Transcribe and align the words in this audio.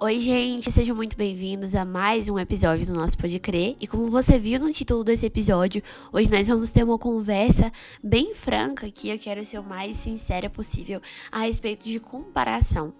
Oi, 0.00 0.20
gente, 0.20 0.70
sejam 0.70 0.94
muito 0.94 1.16
bem-vindos 1.16 1.74
a 1.74 1.84
mais 1.84 2.28
um 2.28 2.38
episódio 2.38 2.86
do 2.86 2.92
nosso 2.92 3.18
Pode 3.18 3.36
Crer. 3.40 3.74
E 3.80 3.86
como 3.88 4.08
você 4.08 4.38
viu 4.38 4.60
no 4.60 4.70
título 4.70 5.02
desse 5.02 5.26
episódio, 5.26 5.82
hoje 6.12 6.30
nós 6.30 6.46
vamos 6.46 6.70
ter 6.70 6.84
uma 6.84 6.96
conversa 6.96 7.72
bem 8.00 8.32
franca 8.32 8.88
que 8.92 9.08
eu 9.08 9.18
quero 9.18 9.44
ser 9.44 9.58
o 9.58 9.62
mais 9.64 9.96
sincera 9.96 10.48
possível 10.48 11.02
a 11.32 11.40
respeito 11.40 11.82
de 11.82 11.98
comparação. 11.98 12.92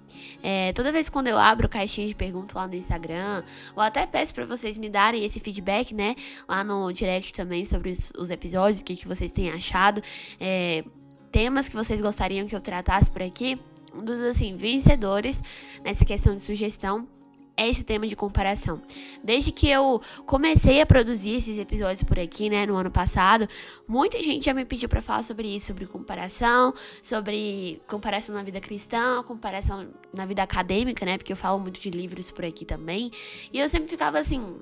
É, 0.42 0.72
toda 0.72 0.90
vez 0.90 1.08
quando 1.08 1.28
eu 1.28 1.38
abro 1.38 1.68
caixinha 1.68 2.08
de 2.08 2.16
perguntas 2.16 2.56
lá 2.56 2.66
no 2.66 2.74
Instagram, 2.74 3.44
ou 3.76 3.82
até 3.82 4.04
peço 4.04 4.34
para 4.34 4.44
vocês 4.44 4.76
me 4.76 4.90
darem 4.90 5.24
esse 5.24 5.38
feedback, 5.38 5.94
né, 5.94 6.16
lá 6.48 6.64
no 6.64 6.92
direct 6.92 7.32
também 7.32 7.64
sobre 7.64 7.90
os, 7.90 8.12
os 8.18 8.28
episódios, 8.28 8.80
o 8.80 8.84
que, 8.84 8.96
que 8.96 9.06
vocês 9.06 9.30
têm 9.30 9.50
achado, 9.50 10.02
é, 10.40 10.82
temas 11.30 11.68
que 11.68 11.76
vocês 11.76 12.00
gostariam 12.00 12.48
que 12.48 12.56
eu 12.56 12.60
tratasse 12.60 13.08
por 13.08 13.22
aqui 13.22 13.56
um 13.94 14.04
dos 14.04 14.20
assim 14.20 14.56
vencedores 14.56 15.42
nessa 15.84 16.04
questão 16.04 16.34
de 16.34 16.40
sugestão 16.40 17.08
é 17.58 17.68
esse 17.68 17.82
tema 17.82 18.06
de 18.06 18.14
comparação. 18.14 18.80
Desde 19.22 19.50
que 19.50 19.68
eu 19.68 20.00
comecei 20.24 20.80
a 20.80 20.86
produzir 20.86 21.34
esses 21.34 21.58
episódios 21.58 22.04
por 22.04 22.16
aqui, 22.16 22.48
né, 22.48 22.64
no 22.64 22.76
ano 22.76 22.90
passado, 22.90 23.48
muita 23.86 24.22
gente 24.22 24.44
já 24.44 24.54
me 24.54 24.64
pediu 24.64 24.88
para 24.88 25.02
falar 25.02 25.24
sobre 25.24 25.48
isso, 25.48 25.66
sobre 25.66 25.84
comparação, 25.84 26.72
sobre 27.02 27.82
comparação 27.88 28.32
na 28.32 28.44
vida 28.44 28.60
cristã, 28.60 29.24
comparação 29.24 29.88
na 30.14 30.24
vida 30.24 30.40
acadêmica, 30.40 31.04
né, 31.04 31.18
porque 31.18 31.32
eu 31.32 31.36
falo 31.36 31.58
muito 31.58 31.80
de 31.80 31.90
livros 31.90 32.30
por 32.30 32.44
aqui 32.44 32.64
também. 32.64 33.10
E 33.52 33.58
eu 33.58 33.68
sempre 33.68 33.88
ficava 33.88 34.20
assim, 34.20 34.60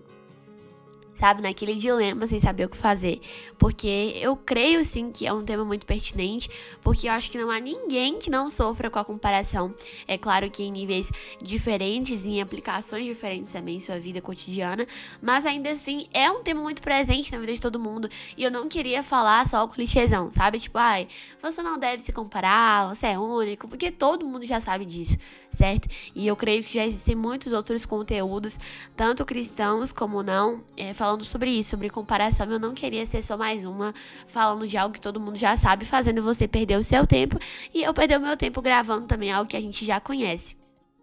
sabe? 1.16 1.42
Naquele 1.42 1.74
dilema 1.74 2.26
sem 2.26 2.38
saber 2.38 2.66
o 2.66 2.68
que 2.68 2.76
fazer. 2.76 3.20
Porque 3.58 4.14
eu 4.20 4.36
creio 4.36 4.84
sim 4.84 5.10
que 5.10 5.26
é 5.26 5.32
um 5.32 5.44
tema 5.44 5.64
muito 5.64 5.86
pertinente, 5.86 6.48
porque 6.82 7.08
eu 7.08 7.12
acho 7.12 7.30
que 7.30 7.38
não 7.38 7.50
há 7.50 7.58
ninguém 7.58 8.18
que 8.18 8.30
não 8.30 8.48
sofra 8.48 8.90
com 8.90 8.98
a 8.98 9.04
comparação. 9.04 9.74
É 10.06 10.16
claro 10.16 10.50
que 10.50 10.62
em 10.62 10.70
níveis 10.70 11.10
diferentes, 11.42 12.26
em 12.26 12.40
aplicações 12.40 13.04
diferentes 13.04 13.50
também 13.50 13.76
em 13.76 13.80
sua 13.80 13.98
vida 13.98 14.20
cotidiana, 14.20 14.86
mas 15.20 15.46
ainda 15.46 15.70
assim 15.70 16.06
é 16.12 16.30
um 16.30 16.42
tema 16.42 16.60
muito 16.60 16.82
presente 16.82 17.32
na 17.32 17.38
vida 17.38 17.52
de 17.52 17.60
todo 17.60 17.78
mundo. 17.78 18.08
E 18.36 18.44
eu 18.44 18.50
não 18.50 18.68
queria 18.68 19.02
falar 19.02 19.46
só 19.46 19.64
o 19.64 19.68
clichêzão, 19.68 20.30
sabe? 20.30 20.58
Tipo, 20.58 20.78
ai, 20.78 21.08
você 21.40 21.62
não 21.62 21.78
deve 21.78 22.02
se 22.02 22.12
comparar, 22.12 22.94
você 22.94 23.06
é 23.06 23.18
único, 23.18 23.66
porque 23.66 23.90
todo 23.90 24.26
mundo 24.26 24.44
já 24.44 24.60
sabe 24.60 24.84
disso, 24.84 25.16
certo? 25.50 25.88
E 26.14 26.26
eu 26.26 26.36
creio 26.36 26.62
que 26.62 26.74
já 26.74 26.84
existem 26.84 27.14
muitos 27.14 27.52
outros 27.52 27.86
conteúdos, 27.86 28.58
tanto 28.94 29.24
cristãos 29.24 29.92
como 29.92 30.22
não, 30.22 30.62
é, 30.76 30.92
falando 30.92 31.05
sobre 31.24 31.50
isso, 31.50 31.70
sobre 31.70 31.90
comparação. 31.90 32.50
Eu 32.50 32.58
não 32.58 32.74
queria 32.74 33.04
ser 33.06 33.22
só 33.22 33.36
mais 33.36 33.64
uma 33.64 33.92
falando 34.26 34.66
de 34.66 34.76
algo 34.76 34.94
que 34.94 35.00
todo 35.00 35.20
mundo 35.20 35.36
já 35.36 35.56
sabe, 35.56 35.84
fazendo 35.84 36.22
você 36.22 36.48
perder 36.48 36.78
o 36.78 36.82
seu 36.82 37.06
tempo 37.06 37.38
e 37.72 37.82
eu 37.82 37.94
perder 37.94 38.18
o 38.18 38.20
meu 38.20 38.36
tempo 38.36 38.60
gravando 38.60 39.06
também 39.06 39.30
algo 39.30 39.48
que 39.48 39.56
a 39.56 39.60
gente 39.60 39.84
já 39.84 40.00
conhece. 40.00 40.56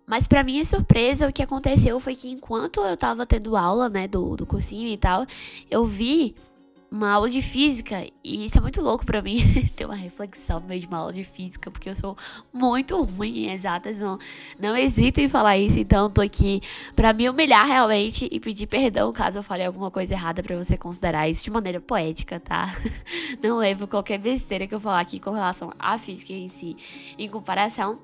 Mas 0.06 0.28
para 0.28 0.44
minha 0.44 0.66
surpresa, 0.66 1.28
o 1.28 1.34
que 1.34 1.42
aconteceu 1.42 2.00
foi 2.00 2.16
que 2.16 2.30
enquanto 2.30 2.82
eu 2.82 2.98
tava 2.98 3.26
tendo 3.26 3.56
aula, 3.56 3.88
né, 3.88 4.08
do, 4.08 4.36
do 4.36 4.46
cursinho 4.46 4.88
e 4.88 4.98
tal, 4.98 5.26
eu 5.72 5.86
vi 5.86 6.36
uma 6.94 7.10
aula 7.10 7.28
de 7.28 7.42
física 7.42 8.06
e 8.24 8.46
isso 8.46 8.56
é 8.56 8.62
muito 8.62 8.80
louco 8.80 9.04
para 9.04 9.20
mim 9.20 9.38
ter 9.76 9.84
uma 9.84 9.96
reflexão 9.96 10.60
no 10.60 10.68
meio 10.68 10.82
de 10.82 10.88
uma 10.88 11.00
aula 11.00 11.12
de 11.12 11.24
física, 11.24 11.72
porque 11.72 11.90
eu 11.90 11.96
sou 11.96 12.16
muito 12.54 13.02
ruim 13.02 13.46
em 13.46 13.52
exatas, 13.52 13.98
não, 13.98 14.20
não 14.60 14.78
hesito 14.78 15.20
em 15.20 15.28
falar 15.28 15.58
isso, 15.58 15.80
então 15.80 16.08
tô 16.08 16.22
aqui 16.22 16.62
para 16.96 17.12
me 17.12 17.28
humilhar 17.28 17.66
realmente 17.66 18.30
e 18.32 18.40
pedir 18.40 18.68
perdão 18.68 19.12
caso 19.12 19.40
eu 19.40 19.44
falei 19.44 19.66
alguma 19.66 19.90
coisa 19.90 20.14
errada 20.14 20.44
para 20.44 20.56
você 20.56 20.78
considerar 20.78 21.28
isso 21.28 21.44
de 21.44 21.50
maneira 21.50 21.82
poética, 21.82 22.40
tá? 22.40 22.76
Não 23.42 23.58
levo 23.58 23.88
qualquer 23.88 24.20
besteira 24.20 24.68
que 24.68 24.76
eu 24.76 24.80
falar 24.80 25.00
aqui 25.00 25.20
com 25.20 25.32
relação 25.32 25.74
à 25.80 25.98
física 25.98 26.32
em 26.32 26.48
si, 26.48 26.78
em 27.18 27.28
comparação. 27.28 28.00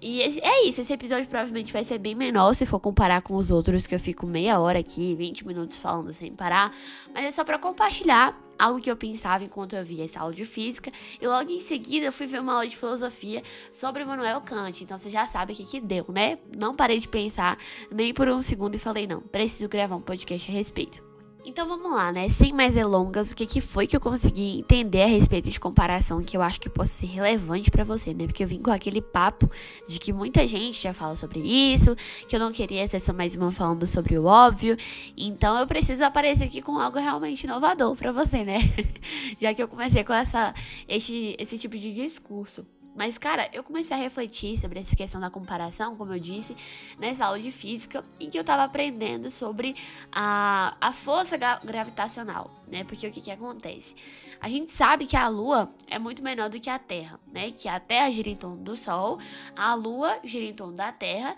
E 0.00 0.20
é 0.20 0.66
isso, 0.66 0.82
esse 0.82 0.92
episódio 0.92 1.26
provavelmente 1.26 1.72
vai 1.72 1.82
ser 1.82 1.98
bem 1.98 2.14
menor 2.14 2.52
se 2.52 2.66
for 2.66 2.78
comparar 2.78 3.22
com 3.22 3.36
os 3.36 3.50
outros 3.50 3.86
que 3.86 3.94
eu 3.94 4.00
fico 4.00 4.26
meia 4.26 4.60
hora 4.60 4.78
aqui, 4.78 5.14
20 5.14 5.46
minutos 5.46 5.78
falando 5.78 6.12
sem 6.12 6.34
parar, 6.34 6.70
mas 7.14 7.24
é 7.24 7.30
só 7.30 7.42
para 7.42 7.58
compartilhar 7.58 8.33
algo 8.58 8.80
que 8.80 8.90
eu 8.90 8.96
pensava 8.96 9.44
enquanto 9.44 9.74
eu 9.74 9.84
via 9.84 10.04
essa 10.04 10.20
aula 10.20 10.34
de 10.34 10.44
física. 10.44 10.90
E 11.20 11.26
logo 11.26 11.50
em 11.50 11.60
seguida 11.60 12.06
eu 12.06 12.12
fui 12.12 12.26
ver 12.26 12.40
uma 12.40 12.54
aula 12.54 12.66
de 12.66 12.76
filosofia 12.76 13.42
sobre 13.70 14.02
Immanuel 14.02 14.40
Kant. 14.40 14.82
Então 14.82 14.96
você 14.96 15.10
já 15.10 15.26
sabe 15.26 15.52
o 15.52 15.56
que, 15.56 15.64
que 15.64 15.80
deu, 15.80 16.06
né? 16.08 16.38
Não 16.56 16.74
parei 16.74 16.98
de 16.98 17.08
pensar 17.08 17.58
nem 17.90 18.14
por 18.14 18.28
um 18.28 18.42
segundo 18.42 18.74
e 18.74 18.78
falei, 18.78 19.06
não, 19.06 19.20
preciso 19.20 19.68
gravar 19.68 19.96
um 19.96 20.00
podcast 20.00 20.50
a 20.50 20.54
respeito. 20.54 21.03
Então 21.46 21.68
vamos 21.68 21.92
lá, 21.92 22.10
né? 22.10 22.30
Sem 22.30 22.54
mais 22.54 22.72
delongas, 22.72 23.30
o 23.30 23.36
que, 23.36 23.46
que 23.46 23.60
foi 23.60 23.86
que 23.86 23.94
eu 23.94 24.00
consegui 24.00 24.60
entender 24.60 25.02
a 25.02 25.06
respeito 25.06 25.50
de 25.50 25.60
comparação 25.60 26.22
que 26.22 26.34
eu 26.34 26.40
acho 26.40 26.58
que 26.58 26.70
possa 26.70 26.90
ser 26.90 27.06
relevante 27.06 27.70
para 27.70 27.84
você, 27.84 28.14
né? 28.14 28.26
Porque 28.26 28.42
eu 28.42 28.48
vim 28.48 28.62
com 28.62 28.70
aquele 28.70 29.02
papo 29.02 29.50
de 29.86 29.98
que 29.98 30.10
muita 30.10 30.46
gente 30.46 30.80
já 30.80 30.94
fala 30.94 31.14
sobre 31.14 31.40
isso, 31.40 31.94
que 32.26 32.34
eu 32.34 32.40
não 32.40 32.50
queria 32.50 32.88
ser 32.88 32.98
só 32.98 33.12
mais 33.12 33.34
uma 33.36 33.52
falando 33.52 33.84
sobre 33.84 34.16
o 34.16 34.24
óbvio. 34.24 34.74
Então 35.14 35.58
eu 35.58 35.66
preciso 35.66 36.02
aparecer 36.02 36.44
aqui 36.44 36.62
com 36.62 36.78
algo 36.78 36.98
realmente 36.98 37.44
inovador 37.44 37.94
para 37.94 38.10
você, 38.10 38.42
né? 38.42 38.60
já 39.38 39.52
que 39.52 39.62
eu 39.62 39.68
comecei 39.68 40.02
com 40.02 40.14
essa, 40.14 40.54
esse, 40.88 41.36
esse 41.38 41.58
tipo 41.58 41.76
de 41.76 41.92
discurso. 41.92 42.64
Mas, 42.94 43.18
cara, 43.18 43.48
eu 43.52 43.64
comecei 43.64 43.96
a 43.96 44.00
refletir 44.00 44.56
sobre 44.56 44.78
essa 44.78 44.94
questão 44.94 45.20
da 45.20 45.28
comparação, 45.28 45.96
como 45.96 46.12
eu 46.12 46.18
disse, 46.20 46.56
nessa 46.98 47.26
aula 47.26 47.40
de 47.40 47.50
física, 47.50 48.04
em 48.20 48.30
que 48.30 48.38
eu 48.38 48.44
tava 48.44 48.62
aprendendo 48.62 49.30
sobre 49.30 49.74
a, 50.12 50.76
a 50.80 50.92
força 50.92 51.36
gravitacional, 51.36 52.50
né? 52.68 52.84
Porque 52.84 53.06
o 53.06 53.10
que 53.10 53.20
que 53.20 53.30
acontece? 53.32 53.96
A 54.40 54.48
gente 54.48 54.70
sabe 54.70 55.06
que 55.06 55.16
a 55.16 55.26
Lua 55.26 55.68
é 55.88 55.98
muito 55.98 56.22
menor 56.22 56.48
do 56.48 56.60
que 56.60 56.70
a 56.70 56.78
Terra, 56.78 57.18
né? 57.32 57.50
Que 57.50 57.68
a 57.68 57.80
Terra 57.80 58.10
gira 58.10 58.28
em 58.28 58.36
torno 58.36 58.58
do 58.58 58.76
Sol, 58.76 59.18
a 59.56 59.74
Lua 59.74 60.20
gira 60.22 60.44
em 60.44 60.54
torno 60.54 60.74
da 60.74 60.92
Terra, 60.92 61.34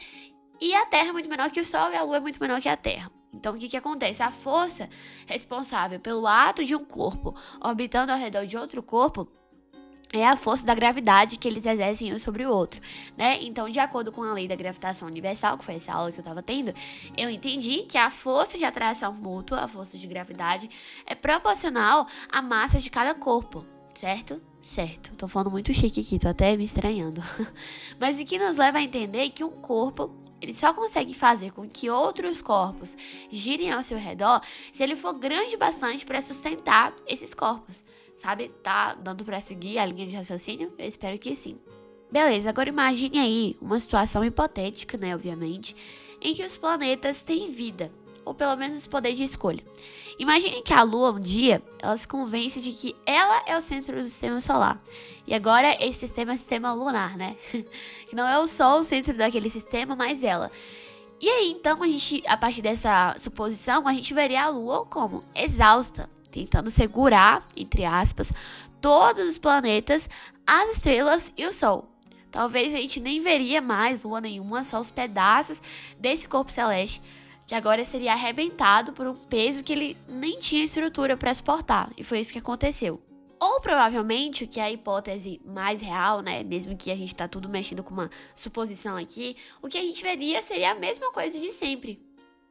e 0.61 0.75
a 0.75 0.85
Terra 0.87 1.09
é 1.09 1.13
muito 1.13 1.29
menor 1.29 1.51
que 1.51 1.61
o 1.61 1.65
Sol 1.65 1.91
e 1.91 1.97
a 1.97 2.03
Lua 2.03 2.19
é 2.19 2.21
muito 2.21 2.41
menor 2.41 2.61
que 2.61 2.69
a 2.69 2.77
Terra. 2.77 3.11
Então, 3.33 3.55
o 3.55 3.59
que, 3.59 3.69
que 3.69 3.77
acontece? 3.77 4.23
A 4.23 4.31
força 4.31 4.89
responsável 5.27 6.01
pelo 6.01 6.27
ato 6.27 6.65
de 6.65 6.75
um 6.75 6.85
corpo 6.85 7.35
orbitando 7.63 8.11
ao 8.11 8.19
redor 8.19 8.47
de 8.47 8.57
outro 8.57 8.83
corpo 8.83 9.29
é 10.13 10.27
a 10.27 10.37
força 10.37 10.65
da 10.65 10.75
gravidade 10.75 11.39
que 11.39 11.49
eles 11.49 11.67
exercem 11.67 12.13
um 12.13 12.19
sobre 12.19 12.47
o 12.47 12.51
outro, 12.51 12.81
né? 13.17 13.39
Então, 13.43 13.69
de 13.69 13.79
acordo 13.79 14.13
com 14.13 14.23
a 14.23 14.33
lei 14.33 14.47
da 14.47 14.55
gravitação 14.55 15.09
universal, 15.09 15.59
que 15.59 15.65
foi 15.65 15.75
essa 15.75 15.93
aula 15.93 16.13
que 16.13 16.19
eu 16.19 16.25
tava 16.25 16.43
tendo, 16.43 16.73
eu 17.17 17.29
entendi 17.29 17.83
que 17.83 17.99
a 17.99 18.11
força 18.11 18.57
de 18.57 18.65
atração 18.65 19.13
mútua, 19.13 19.61
a 19.61 19.69
força 19.69 19.99
de 19.99 20.07
gravidade, 20.07 20.71
é 21.07 21.15
proporcional 21.15 22.07
à 22.31 22.41
massa 22.41 22.79
de 22.79 22.91
cada 22.91 23.15
corpo, 23.15 23.65
certo? 23.95 24.41
Certo, 24.63 25.15
tô 25.15 25.29
falando 25.29 25.53
muito 25.53 25.73
chique 25.73 26.01
aqui, 26.01 26.19
tô 26.19 26.29
até 26.29 26.57
me 26.57 26.65
estranhando. 26.65 27.23
Mas 28.01 28.19
o 28.19 28.25
que 28.25 28.37
nos 28.37 28.57
leva 28.57 28.79
a 28.79 28.83
entender 28.83 29.31
que 29.31 29.45
um 29.45 29.51
corpo, 29.51 30.13
ele 30.41 30.53
só 30.53 30.75
consegue 30.75 31.15
fazer 31.15 31.53
com 31.53 31.69
que 31.69 31.89
outros 31.89 32.43
corpos 32.43 32.97
girem 33.31 33.71
ao 33.71 33.85
seu 33.85 33.97
redor 33.97 34.41
se 34.73 34.83
ele 34.83 34.97
for 34.97 35.13
grande 35.13 35.57
bastante 35.57 36.05
para 36.05 36.21
sustentar 36.21 36.93
esses 37.07 37.33
corpos 37.33 37.85
sabe? 38.17 38.49
Tá 38.63 38.95
dando 38.95 39.25
para 39.25 39.41
seguir 39.41 39.79
a 39.79 39.87
linha 39.87 40.07
de 40.07 40.17
raciocínio? 40.17 40.73
Eu 40.79 40.87
espero 40.87 41.19
que 41.19 41.35
sim. 41.35 41.59
Beleza, 42.11 42.49
agora 42.49 42.69
imagine 42.69 43.19
aí 43.19 43.57
uma 43.61 43.79
situação 43.79 44.25
hipotética, 44.25 44.97
né, 44.97 45.15
obviamente, 45.15 45.77
em 46.21 46.35
que 46.35 46.45
os 46.45 46.57
planetas 46.57 47.23
têm 47.23 47.51
vida, 47.51 47.91
ou 48.25 48.33
pelo 48.33 48.57
menos 48.57 48.87
poder 48.87 49.13
de 49.13 49.25
escolha. 49.25 49.63
Imagine 50.19 50.63
que 50.63 50.73
a 50.73 50.83
Lua 50.83 51.13
um 51.13 51.21
dia 51.21 51.63
ela 51.79 51.97
se 51.97 52.09
convence 52.09 52.61
de 52.61 52.73
que 52.73 52.97
ela 53.05 53.43
é 53.47 53.57
o 53.57 53.61
centro 53.61 54.01
do 54.01 54.09
sistema 54.09 54.41
solar. 54.41 54.83
E 55.27 55.35
agora 55.35 55.77
esse 55.85 56.07
sistema 56.07 56.33
é 56.33 56.35
o 56.35 56.39
sistema 56.39 56.73
lunar, 56.73 57.17
né? 57.17 57.37
que 58.09 58.17
não 58.17 58.27
é 58.27 58.39
o 58.39 58.47
Sol 58.47 58.81
o 58.81 58.85
centro 58.85 59.15
daquele 59.15 59.51
sistema, 59.51 59.95
mas 59.95 60.23
ela. 60.23 60.51
E 61.21 61.29
aí, 61.29 61.51
então, 61.51 61.83
a 61.83 61.87
gente, 61.87 62.23
a 62.27 62.37
partir 62.37 62.63
dessa 62.63 63.15
suposição, 63.19 63.87
a 63.87 63.93
gente 63.93 64.13
veria 64.15 64.45
a 64.45 64.49
Lua 64.49 64.87
como 64.87 65.25
exausta, 65.35 66.09
tentando 66.37 66.69
segurar, 66.69 67.43
entre 67.57 67.85
aspas, 67.87 68.31
todos 68.79 69.27
os 69.27 69.39
planetas, 69.39 70.07
as 70.47 70.77
estrelas 70.77 71.33
e 71.35 71.47
o 71.47 71.53
Sol. 71.53 71.89
Talvez 72.31 72.75
a 72.75 72.79
gente 72.79 73.01
nem 73.01 73.23
veria 73.23 73.63
mais 73.63 74.05
lua 74.05 74.21
nenhuma, 74.21 74.63
só 74.63 74.79
os 74.79 74.91
pedaços 74.91 75.63
desse 75.99 76.29
corpo 76.29 76.53
celeste, 76.53 77.01
que 77.47 77.55
agora 77.55 77.83
seria 77.87 78.13
arrebentado 78.13 78.93
por 78.93 79.07
um 79.07 79.15
peso 79.15 79.65
que 79.65 79.73
ele 79.73 79.97
nem 80.07 80.39
tinha 80.39 80.65
estrutura 80.65 81.17
para 81.17 81.35
suportar. 81.35 81.91
E 81.97 82.05
foi 82.05 82.21
isso 82.21 82.33
que 82.33 82.39
aconteceu. 82.39 83.01
Ou 83.41 83.61
provavelmente, 83.61 84.45
o 84.45 84.49
que 84.49 84.61
é 84.61 84.65
a 84.65 84.71
hipótese 84.71 85.41
mais 85.45 85.81
real, 85.81 86.21
né? 86.21 86.43
Mesmo 86.43 86.77
que 86.77 86.91
a 86.91 86.97
gente 86.97 87.15
tá 87.15 87.27
tudo 87.27 87.49
mexendo 87.49 87.83
com 87.83 87.95
uma 87.95 88.11
suposição 88.35 88.97
aqui, 88.97 89.37
o 89.63 89.69
que 89.69 89.79
a 89.79 89.83
gente 89.83 90.03
veria 90.03 90.43
seria 90.43 90.73
a 90.73 90.75
mesma 90.75 91.11
coisa 91.13 91.39
de 91.39 91.51
sempre 91.53 91.99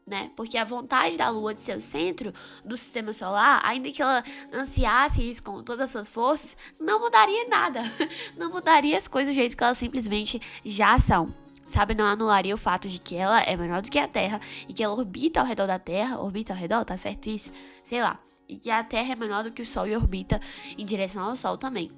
né? 0.05 0.29
Porque 0.35 0.57
a 0.57 0.63
vontade 0.63 1.17
da 1.17 1.29
Lua 1.29 1.53
de 1.53 1.61
ser 1.61 1.75
o 1.75 1.81
centro 1.81 2.31
do 2.63 2.77
sistema 2.77 3.11
solar, 3.11 3.59
ainda 3.63 3.91
que 3.91 4.01
ela 4.01 4.23
ansiasse 4.53 5.27
isso 5.27 5.41
com 5.41 5.63
todas 5.63 5.81
as 5.81 5.89
suas 5.89 6.09
forças, 6.09 6.55
não 6.79 6.99
mudaria 6.99 7.47
nada. 7.47 7.81
Não 8.37 8.51
mudaria 8.51 8.97
as 8.97 9.07
coisas 9.07 9.33
do 9.33 9.35
jeito 9.35 9.55
que 9.55 9.63
elas 9.63 9.77
simplesmente 9.77 10.39
já 10.63 10.99
são. 10.99 11.33
Sabe, 11.65 11.95
não 11.95 12.05
anularia 12.05 12.53
o 12.53 12.57
fato 12.57 12.87
de 12.87 12.99
que 12.99 13.15
ela 13.15 13.41
é 13.41 13.57
menor 13.57 13.81
do 13.81 13.89
que 13.89 13.97
a 13.97 14.07
Terra 14.07 14.39
e 14.67 14.73
que 14.73 14.83
ela 14.83 14.93
orbita 14.93 15.39
ao 15.39 15.45
redor 15.45 15.65
da 15.65 15.79
Terra. 15.79 16.19
Orbita 16.19 16.53
ao 16.53 16.59
redor, 16.59 16.85
tá 16.85 16.95
certo 16.95 17.27
isso? 17.27 17.51
Sei 17.83 18.01
lá. 18.01 18.19
E 18.47 18.57
que 18.57 18.69
a 18.69 18.83
Terra 18.83 19.13
é 19.13 19.15
menor 19.15 19.43
do 19.43 19.51
que 19.51 19.63
o 19.63 19.65
Sol 19.65 19.87
e 19.87 19.95
orbita 19.95 20.39
em 20.77 20.85
direção 20.85 21.23
ao 21.23 21.35
Sol 21.35 21.57
também. 21.57 21.91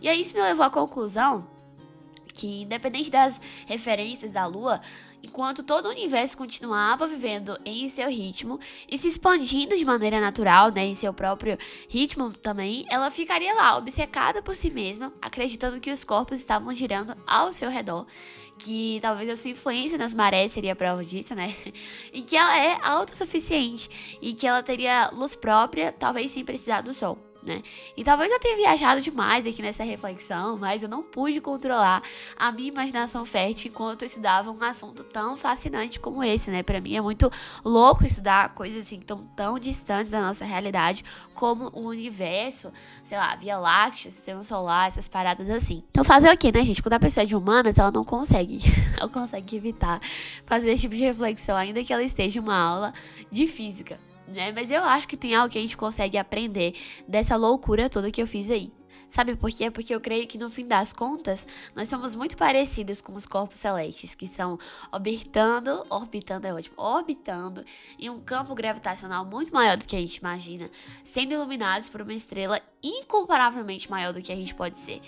E 0.00 0.08
aí 0.08 0.20
isso 0.20 0.34
me 0.34 0.42
levou 0.42 0.64
à 0.64 0.70
conclusão 0.70 1.46
que 2.38 2.62
independente 2.62 3.10
das 3.10 3.40
referências 3.66 4.30
da 4.30 4.46
Lua, 4.46 4.80
enquanto 5.22 5.62
todo 5.62 5.86
o 5.86 5.90
universo 5.90 6.36
continuava 6.36 7.06
vivendo 7.06 7.58
em 7.64 7.88
seu 7.88 8.08
ritmo 8.08 8.58
e 8.88 8.96
se 8.96 9.08
expandindo 9.08 9.76
de 9.76 9.84
maneira 9.84 10.20
natural, 10.20 10.72
né, 10.72 10.86
em 10.86 10.94
seu 10.94 11.12
próprio 11.12 11.58
ritmo 11.88 12.32
também, 12.32 12.84
ela 12.88 13.10
ficaria 13.10 13.54
lá, 13.54 13.76
obcecada 13.76 14.42
por 14.42 14.54
si 14.54 14.70
mesma, 14.70 15.12
acreditando 15.20 15.80
que 15.80 15.90
os 15.90 16.04
corpos 16.04 16.38
estavam 16.38 16.72
girando 16.72 17.14
ao 17.26 17.52
seu 17.52 17.70
redor, 17.70 18.06
que 18.58 18.98
talvez 19.00 19.28
a 19.28 19.36
sua 19.36 19.50
influência 19.50 19.98
nas 19.98 20.14
marés 20.14 20.52
seria 20.52 20.74
prova 20.74 21.04
disso, 21.04 21.34
né, 21.34 21.54
e 22.12 22.22
que 22.22 22.36
ela 22.36 22.58
é 22.58 22.78
autossuficiente 22.82 24.18
e 24.20 24.34
que 24.34 24.46
ela 24.46 24.62
teria 24.62 25.10
luz 25.12 25.34
própria, 25.34 25.92
talvez 25.92 26.30
sem 26.30 26.44
precisar 26.44 26.80
do 26.80 26.94
sol 26.94 27.27
né? 27.48 27.62
E 27.96 28.04
talvez 28.04 28.30
eu 28.30 28.38
tenha 28.38 28.56
viajado 28.56 29.00
demais 29.00 29.46
aqui 29.46 29.60
nessa 29.62 29.82
reflexão, 29.82 30.56
mas 30.56 30.82
eu 30.82 30.88
não 30.88 31.02
pude 31.02 31.40
controlar 31.40 32.02
a 32.36 32.52
minha 32.52 32.68
imaginação 32.68 33.24
fértil 33.24 33.70
enquanto 33.70 34.02
eu 34.02 34.06
estudava 34.06 34.50
um 34.50 34.62
assunto 34.62 35.02
tão 35.02 35.36
fascinante 35.36 35.98
como 35.98 36.22
esse, 36.22 36.50
né? 36.50 36.62
Para 36.62 36.80
mim 36.80 36.96
é 36.96 37.00
muito 37.00 37.30
louco 37.64 38.04
estudar 38.04 38.54
coisas 38.54 38.86
assim 38.86 39.00
tão, 39.00 39.18
tão 39.34 39.58
distantes 39.58 40.10
da 40.10 40.20
nossa 40.20 40.44
realidade, 40.44 41.04
como 41.34 41.70
o 41.72 41.86
universo, 41.86 42.72
sei 43.02 43.16
lá, 43.18 43.34
Via 43.36 43.58
Láctea, 43.58 44.10
Sistema 44.10 44.42
Solar, 44.42 44.88
essas 44.88 45.08
paradas 45.08 45.50
assim. 45.50 45.82
Então 45.90 46.04
fazer 46.04 46.30
o 46.30 46.36
quê, 46.36 46.52
né, 46.52 46.64
gente? 46.64 46.82
Quando 46.82 46.94
a 46.94 47.00
pessoa 47.00 47.24
é 47.24 47.26
de 47.26 47.34
humanas, 47.34 47.78
ela 47.78 47.90
não 47.90 48.04
consegue, 48.04 48.58
não 49.00 49.08
consegue 49.08 49.56
evitar 49.56 50.00
fazer 50.44 50.70
esse 50.70 50.82
tipo 50.82 50.94
de 50.94 51.02
reflexão, 51.02 51.56
ainda 51.56 51.82
que 51.82 51.92
ela 51.92 52.02
esteja 52.02 52.38
em 52.38 52.42
uma 52.42 52.56
aula 52.56 52.92
de 53.30 53.46
física 53.46 53.98
né? 54.28 54.52
Mas 54.52 54.70
eu 54.70 54.82
acho 54.82 55.08
que 55.08 55.16
tem 55.16 55.34
algo 55.34 55.50
que 55.50 55.58
a 55.58 55.60
gente 55.60 55.76
consegue 55.76 56.16
aprender 56.16 56.74
dessa 57.06 57.36
loucura 57.36 57.88
toda 57.88 58.10
que 58.10 58.22
eu 58.22 58.26
fiz 58.26 58.50
aí. 58.50 58.70
Sabe 59.08 59.34
por 59.34 59.50
quê? 59.50 59.70
Porque 59.70 59.94
eu 59.94 60.00
creio 60.00 60.26
que 60.26 60.36
no 60.36 60.50
fim 60.50 60.66
das 60.66 60.92
contas, 60.92 61.46
nós 61.74 61.88
somos 61.88 62.14
muito 62.14 62.36
parecidos 62.36 63.00
com 63.00 63.14
os 63.14 63.24
corpos 63.24 63.58
celestes, 63.58 64.14
que 64.14 64.28
são 64.28 64.58
orbitando, 64.92 65.82
orbitando 65.88 66.46
é 66.46 66.52
ótimo, 66.52 66.74
orbitando 66.76 67.64
em 67.98 68.10
um 68.10 68.20
campo 68.20 68.54
gravitacional 68.54 69.24
muito 69.24 69.52
maior 69.52 69.78
do 69.78 69.86
que 69.86 69.96
a 69.96 70.00
gente 70.00 70.16
imagina, 70.16 70.70
sendo 71.04 71.32
iluminados 71.32 71.88
por 71.88 72.02
uma 72.02 72.12
estrela 72.12 72.60
incomparavelmente 72.82 73.90
maior 73.90 74.12
do 74.12 74.20
que 74.20 74.30
a 74.30 74.36
gente 74.36 74.54
pode 74.54 74.78
ser. 74.78 75.00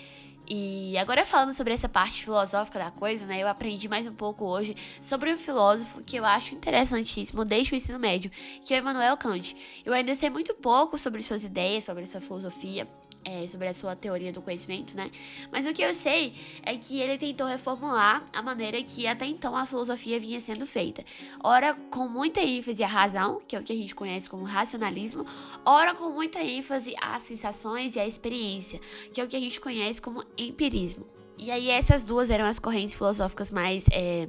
E 0.47 0.97
agora 0.97 1.25
falando 1.25 1.53
sobre 1.53 1.73
essa 1.73 1.87
parte 1.87 2.23
filosófica 2.23 2.77
da 2.77 2.91
coisa, 2.91 3.25
né? 3.25 3.41
Eu 3.41 3.47
aprendi 3.47 3.87
mais 3.87 4.05
um 4.05 4.13
pouco 4.13 4.45
hoje 4.45 4.75
sobre 4.99 5.31
um 5.31 5.37
filósofo 5.37 6.01
que 6.03 6.17
eu 6.17 6.25
acho 6.25 6.55
interessantíssimo 6.55 7.45
desde 7.45 7.73
o 7.73 7.75
ensino 7.75 7.99
médio, 7.99 8.29
que 8.65 8.73
é 8.73 8.77
Immanuel 8.77 9.15
Kant. 9.17 9.55
Eu 9.85 9.93
ainda 9.93 10.13
sei 10.15 10.29
muito 10.29 10.53
pouco 10.53 10.97
sobre 10.97 11.21
suas 11.23 11.43
ideias, 11.43 11.85
sobre 11.85 12.05
sua 12.05 12.19
filosofia, 12.19 12.87
é, 13.23 13.45
sobre 13.47 13.67
a 13.67 13.73
sua 13.73 13.95
teoria 13.95 14.31
do 14.31 14.41
conhecimento, 14.41 14.95
né? 14.95 15.11
Mas 15.51 15.67
o 15.67 15.73
que 15.73 15.81
eu 15.81 15.93
sei 15.93 16.33
é 16.63 16.75
que 16.77 16.99
ele 16.99 17.17
tentou 17.17 17.47
reformular 17.47 18.23
a 18.33 18.41
maneira 18.41 18.81
que 18.83 19.07
até 19.07 19.25
então 19.25 19.55
a 19.55 19.65
filosofia 19.65 20.19
vinha 20.19 20.39
sendo 20.39 20.65
feita. 20.65 21.03
Ora 21.43 21.73
com 21.89 22.07
muita 22.07 22.41
ênfase 22.41 22.83
à 22.83 22.87
razão, 22.87 23.41
que 23.47 23.55
é 23.55 23.59
o 23.59 23.63
que 23.63 23.73
a 23.73 23.75
gente 23.75 23.93
conhece 23.93 24.29
como 24.29 24.43
racionalismo, 24.43 25.25
ora 25.65 25.93
com 25.93 26.09
muita 26.09 26.39
ênfase 26.39 26.95
às 27.01 27.23
sensações 27.23 27.95
e 27.95 27.99
à 27.99 28.07
experiência, 28.07 28.79
que 29.13 29.21
é 29.21 29.23
o 29.23 29.27
que 29.27 29.35
a 29.35 29.39
gente 29.39 29.59
conhece 29.59 30.01
como 30.01 30.23
empirismo. 30.37 31.05
E 31.37 31.49
aí 31.49 31.69
essas 31.69 32.03
duas 32.03 32.29
eram 32.29 32.45
as 32.45 32.59
correntes 32.59 32.93
filosóficas 32.93 33.49
mais 33.49 33.85
é, 33.91 34.27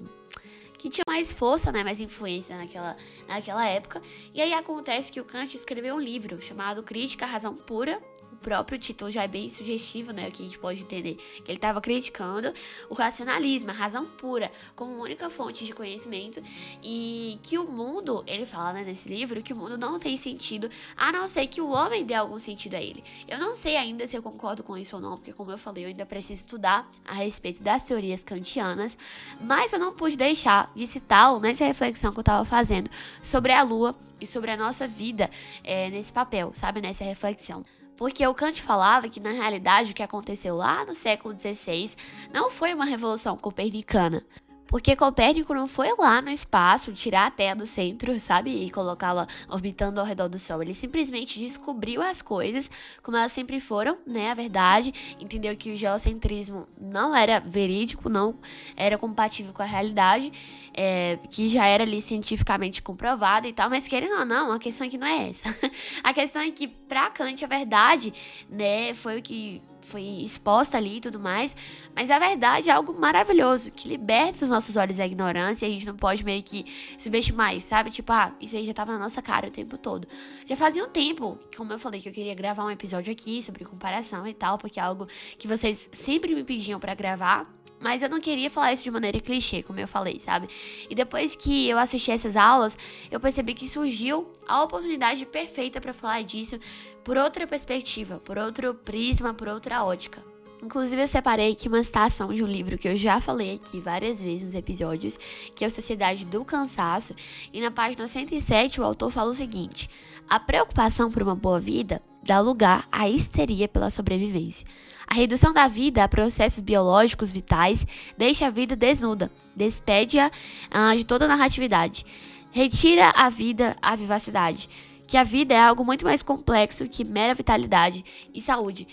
que 0.78 0.88
tinha 0.88 1.04
mais 1.06 1.30
força, 1.30 1.70
né, 1.70 1.84
mais 1.84 2.00
influência 2.00 2.56
naquela, 2.56 2.96
naquela 3.28 3.66
época. 3.66 4.02
E 4.34 4.40
aí 4.40 4.52
acontece 4.52 5.12
que 5.12 5.20
o 5.20 5.24
Kant 5.24 5.54
escreveu 5.54 5.94
um 5.94 6.00
livro 6.00 6.40
chamado 6.40 6.82
Crítica 6.82 7.24
à 7.24 7.28
Razão 7.28 7.54
Pura 7.54 8.02
próprio 8.42 8.78
título 8.78 9.10
já 9.10 9.22
é 9.22 9.28
bem 9.28 9.48
sugestivo, 9.48 10.12
né? 10.12 10.30
Que 10.30 10.42
a 10.42 10.44
gente 10.44 10.58
pode 10.58 10.82
entender 10.82 11.14
que 11.14 11.50
ele 11.50 11.56
estava 11.56 11.80
criticando 11.80 12.52
o 12.90 12.94
racionalismo, 12.94 13.70
a 13.70 13.72
razão 13.72 14.04
pura, 14.04 14.50
como 14.74 15.00
única 15.00 15.30
fonte 15.30 15.64
de 15.64 15.72
conhecimento 15.72 16.42
e 16.82 17.38
que 17.42 17.56
o 17.56 17.64
mundo, 17.64 18.24
ele 18.26 18.44
fala 18.44 18.74
né, 18.74 18.84
nesse 18.84 19.08
livro, 19.08 19.42
que 19.42 19.52
o 19.52 19.56
mundo 19.56 19.78
não 19.78 19.98
tem 19.98 20.16
sentido 20.16 20.68
a 20.96 21.12
não 21.12 21.28
ser 21.28 21.46
que 21.46 21.60
o 21.60 21.70
homem 21.70 22.04
dê 22.04 22.14
algum 22.14 22.38
sentido 22.38 22.74
a 22.74 22.82
ele. 22.82 23.04
Eu 23.28 23.38
não 23.38 23.54
sei 23.54 23.76
ainda 23.76 24.06
se 24.06 24.16
eu 24.16 24.22
concordo 24.22 24.62
com 24.62 24.76
isso 24.76 24.96
ou 24.96 25.02
não, 25.02 25.16
porque, 25.16 25.32
como 25.32 25.50
eu 25.50 25.58
falei, 25.58 25.84
eu 25.84 25.88
ainda 25.88 26.04
preciso 26.04 26.42
estudar 26.42 26.88
a 27.04 27.14
respeito 27.14 27.62
das 27.62 27.84
teorias 27.84 28.24
kantianas, 28.24 28.98
mas 29.40 29.72
eu 29.72 29.78
não 29.78 29.92
pude 29.92 30.16
deixar 30.16 30.70
de 30.74 30.86
citá-lo 30.86 31.38
nessa 31.40 31.64
reflexão 31.64 32.12
que 32.12 32.18
eu 32.18 32.22
estava 32.22 32.44
fazendo 32.44 32.90
sobre 33.22 33.52
a 33.52 33.62
lua 33.62 33.94
e 34.20 34.26
sobre 34.26 34.50
a 34.50 34.56
nossa 34.56 34.86
vida 34.86 35.30
é, 35.62 35.88
nesse 35.90 36.12
papel, 36.12 36.52
sabe? 36.54 36.80
Nessa 36.80 37.04
reflexão. 37.04 37.62
Porque 38.02 38.26
o 38.26 38.34
Kant 38.34 38.60
falava 38.60 39.08
que, 39.08 39.20
na 39.20 39.30
realidade, 39.30 39.92
o 39.92 39.94
que 39.94 40.02
aconteceu 40.02 40.56
lá 40.56 40.84
no 40.84 40.92
século 40.92 41.38
XVI 41.38 41.94
não 42.32 42.50
foi 42.50 42.74
uma 42.74 42.84
revolução 42.84 43.36
copernicana, 43.36 44.26
porque 44.66 44.96
Copérnico 44.96 45.52
não 45.52 45.68
foi 45.68 45.94
lá 45.98 46.22
no 46.22 46.30
espaço 46.30 46.92
tirar 46.92 47.26
a 47.26 47.30
Terra 47.30 47.54
do 47.54 47.66
centro, 47.66 48.18
sabe? 48.18 48.50
E 48.50 48.70
colocá-la 48.70 49.26
orbitando 49.48 50.00
ao 50.00 50.06
redor 50.06 50.28
do 50.28 50.38
Sol. 50.38 50.62
Ele 50.62 50.72
simplesmente 50.72 51.38
descobriu 51.38 52.00
as 52.00 52.22
coisas 52.22 52.70
como 53.02 53.16
elas 53.16 53.32
sempre 53.32 53.60
foram, 53.60 53.98
né? 54.06 54.30
A 54.30 54.34
verdade. 54.34 55.16
Entendeu 55.20 55.54
que 55.56 55.72
o 55.72 55.76
geocentrismo 55.76 56.66
não 56.80 57.14
era 57.14 57.38
verídico, 57.40 58.08
não 58.08 58.38
era 58.76 58.96
compatível 58.96 59.52
com 59.52 59.62
a 59.62 59.66
realidade, 59.66 60.32
é, 60.74 61.18
que 61.30 61.48
já 61.48 61.66
era 61.66 61.84
ali 61.84 62.00
cientificamente 62.00 62.80
comprovada 62.80 63.46
e 63.46 63.52
tal. 63.52 63.68
Mas 63.68 63.86
querendo 63.86 64.18
ou 64.18 64.24
não, 64.24 64.52
a 64.52 64.58
questão 64.58 64.86
aqui 64.86 64.96
não 64.96 65.06
é 65.06 65.28
essa. 65.28 65.54
a 66.02 66.14
questão 66.14 66.40
é 66.40 66.50
que, 66.50 66.66
pra 66.66 67.10
Kant, 67.10 67.44
a 67.44 67.48
verdade, 67.48 68.12
né, 68.48 68.94
foi 68.94 69.18
o 69.18 69.22
que 69.22 69.60
foi 69.82 70.02
exposta 70.24 70.76
ali 70.76 70.96
e 70.96 71.00
tudo 71.00 71.18
mais. 71.18 71.54
Mas 71.94 72.10
a 72.10 72.18
verdade 72.18 72.70
é 72.70 72.72
algo 72.72 72.92
maravilhoso, 72.98 73.70
que 73.70 73.88
liberta 73.88 74.44
os 74.44 74.50
nossos 74.50 74.76
olhos 74.76 74.96
da 74.96 75.06
ignorância 75.06 75.66
e 75.66 75.70
a 75.70 75.72
gente 75.72 75.86
não 75.86 75.96
pode 75.96 76.24
meio 76.24 76.42
que 76.42 76.64
se 76.96 77.10
mexer 77.10 77.32
mais, 77.32 77.64
sabe? 77.64 77.90
Tipo, 77.90 78.12
ah, 78.12 78.32
isso 78.40 78.56
aí 78.56 78.64
já 78.64 78.72
tava 78.72 78.92
na 78.92 78.98
nossa 78.98 79.20
cara 79.20 79.48
o 79.48 79.50
tempo 79.50 79.76
todo. 79.76 80.06
Já 80.46 80.56
fazia 80.56 80.84
um 80.84 80.88
tempo, 80.88 81.38
como 81.56 81.72
eu 81.72 81.78
falei, 81.78 82.00
que 82.00 82.08
eu 82.08 82.12
queria 82.12 82.34
gravar 82.34 82.64
um 82.64 82.70
episódio 82.70 83.12
aqui 83.12 83.42
sobre 83.42 83.64
comparação 83.64 84.26
e 84.26 84.34
tal, 84.34 84.58
porque 84.58 84.80
é 84.80 84.82
algo 84.82 85.06
que 85.38 85.46
vocês 85.46 85.88
sempre 85.92 86.34
me 86.34 86.44
pediam 86.44 86.80
para 86.80 86.94
gravar. 86.94 87.61
Mas 87.82 88.00
eu 88.00 88.08
não 88.08 88.20
queria 88.20 88.48
falar 88.48 88.72
isso 88.72 88.82
de 88.84 88.90
maneira 88.90 89.18
clichê, 89.18 89.62
como 89.62 89.80
eu 89.80 89.88
falei, 89.88 90.20
sabe? 90.20 90.48
E 90.88 90.94
depois 90.94 91.34
que 91.34 91.68
eu 91.68 91.76
assisti 91.78 92.12
essas 92.12 92.36
aulas, 92.36 92.78
eu 93.10 93.18
percebi 93.18 93.54
que 93.54 93.68
surgiu 93.68 94.30
a 94.46 94.62
oportunidade 94.62 95.26
perfeita 95.26 95.80
para 95.80 95.92
falar 95.92 96.22
disso 96.22 96.58
por 97.02 97.16
outra 97.16 97.44
perspectiva, 97.44 98.20
por 98.24 98.38
outro 98.38 98.72
prisma, 98.72 99.34
por 99.34 99.48
outra 99.48 99.84
ótica. 99.84 100.22
Inclusive, 100.62 101.02
eu 101.02 101.08
separei 101.08 101.52
aqui 101.52 101.66
uma 101.66 101.82
citação 101.82 102.32
de 102.32 102.44
um 102.44 102.46
livro 102.46 102.78
que 102.78 102.86
eu 102.86 102.96
já 102.96 103.20
falei 103.20 103.56
aqui 103.56 103.80
várias 103.80 104.22
vezes 104.22 104.46
nos 104.46 104.54
episódios, 104.54 105.18
que 105.56 105.64
é 105.64 105.66
a 105.66 105.70
Sociedade 105.70 106.24
do 106.24 106.44
Cansaço, 106.44 107.16
e 107.52 107.60
na 107.60 107.72
página 107.72 108.06
107 108.06 108.80
o 108.80 108.84
autor 108.84 109.10
fala 109.10 109.32
o 109.32 109.34
seguinte: 109.34 109.90
A 110.30 110.38
preocupação 110.38 111.10
por 111.10 111.20
uma 111.20 111.34
boa 111.34 111.58
vida 111.58 112.00
dá 112.22 112.40
lugar 112.40 112.86
à 112.90 113.08
histeria 113.08 113.68
pela 113.68 113.90
sobrevivência. 113.90 114.66
A 115.06 115.14
redução 115.14 115.52
da 115.52 115.68
vida 115.68 116.02
a 116.02 116.08
processos 116.08 116.60
biológicos 116.60 117.30
vitais 117.30 117.86
deixa 118.16 118.46
a 118.46 118.50
vida 118.50 118.74
desnuda, 118.74 119.30
despede-a 119.54 120.30
uh, 120.70 120.96
de 120.96 121.04
toda 121.04 121.28
narratividade, 121.28 122.06
retira 122.50 123.10
a 123.10 123.28
vida 123.28 123.76
a 123.82 123.96
vivacidade, 123.96 124.68
que 125.06 125.16
a 125.16 125.24
vida 125.24 125.54
é 125.54 125.58
algo 125.58 125.84
muito 125.84 126.04
mais 126.04 126.22
complexo 126.22 126.88
que 126.88 127.04
mera 127.04 127.34
vitalidade 127.34 128.04
e 128.32 128.40
saúde 128.40 128.86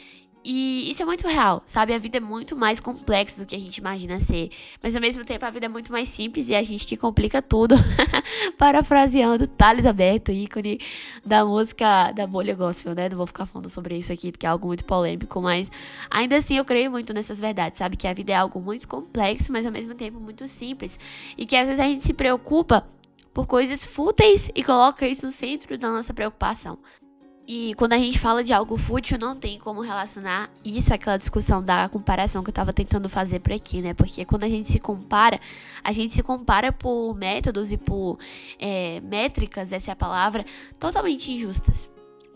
e 0.51 0.89
isso 0.89 1.03
é 1.03 1.05
muito 1.05 1.27
real, 1.27 1.61
sabe? 1.63 1.93
A 1.93 1.99
vida 1.99 2.17
é 2.17 2.19
muito 2.19 2.55
mais 2.55 2.79
complexa 2.79 3.39
do 3.39 3.47
que 3.47 3.55
a 3.55 3.59
gente 3.59 3.77
imagina 3.77 4.19
ser. 4.19 4.49
Mas 4.81 4.95
ao 4.95 5.01
mesmo 5.01 5.23
tempo 5.23 5.45
a 5.45 5.51
vida 5.51 5.67
é 5.67 5.69
muito 5.69 5.91
mais 5.91 6.09
simples 6.09 6.49
e 6.49 6.55
a 6.55 6.63
gente 6.63 6.87
que 6.87 6.97
complica 6.97 7.39
tudo. 7.39 7.75
Parafraseando 8.57 9.45
Thales 9.45 9.85
Aberto, 9.85 10.31
ícone 10.31 10.79
da 11.23 11.45
música 11.45 12.11
da 12.13 12.25
bolha 12.25 12.55
gospel, 12.55 12.95
né? 12.95 13.07
Não 13.09 13.17
vou 13.17 13.27
ficar 13.27 13.45
falando 13.45 13.69
sobre 13.69 13.95
isso 13.95 14.11
aqui 14.11 14.31
porque 14.31 14.47
é 14.47 14.49
algo 14.49 14.65
muito 14.65 14.83
polêmico, 14.85 15.39
mas 15.39 15.71
ainda 16.09 16.37
assim 16.37 16.57
eu 16.57 16.65
creio 16.65 16.89
muito 16.89 17.13
nessas 17.13 17.39
verdades, 17.39 17.77
sabe? 17.77 17.95
Que 17.95 18.07
a 18.07 18.13
vida 18.15 18.31
é 18.31 18.35
algo 18.35 18.59
muito 18.59 18.87
complexo, 18.87 19.51
mas 19.51 19.67
ao 19.67 19.71
mesmo 19.71 19.93
tempo 19.93 20.19
muito 20.19 20.47
simples. 20.47 20.97
E 21.37 21.45
que 21.45 21.55
às 21.55 21.67
vezes 21.67 21.79
a 21.79 21.85
gente 21.85 22.01
se 22.01 22.11
preocupa 22.11 22.87
por 23.31 23.45
coisas 23.45 23.85
fúteis 23.85 24.49
e 24.55 24.63
coloca 24.63 25.07
isso 25.07 25.27
no 25.27 25.31
centro 25.31 25.77
da 25.77 25.91
nossa 25.91 26.11
preocupação. 26.11 26.79
E 27.51 27.73
quando 27.73 27.93
a 27.93 27.97
gente 27.97 28.19
fala 28.19 28.43
de 28.43 28.53
algo 28.53 28.77
fútil, 28.77 29.17
não 29.17 29.35
tem 29.35 29.57
como 29.57 29.81
relacionar 29.81 30.51
isso 30.63 30.93
àquela 30.93 31.17
discussão 31.17 31.63
da 31.63 31.89
comparação 31.89 32.43
que 32.43 32.51
eu 32.51 32.53
tava 32.53 32.71
tentando 32.71 33.09
fazer 33.09 33.39
por 33.39 33.51
aqui, 33.51 33.81
né? 33.81 33.91
Porque 33.91 34.23
quando 34.23 34.43
a 34.43 34.47
gente 34.47 34.67
se 34.67 34.77
compara, 34.77 35.39
a 35.83 35.91
gente 35.91 36.13
se 36.13 36.21
compara 36.21 36.71
por 36.71 37.15
métodos 37.15 37.71
e 37.71 37.77
por 37.77 38.19
é, 38.59 38.99
métricas, 38.99 39.71
essa 39.71 39.89
é 39.89 39.93
a 39.93 39.95
palavra, 39.95 40.45
totalmente 40.79 41.31
injustas. 41.31 41.89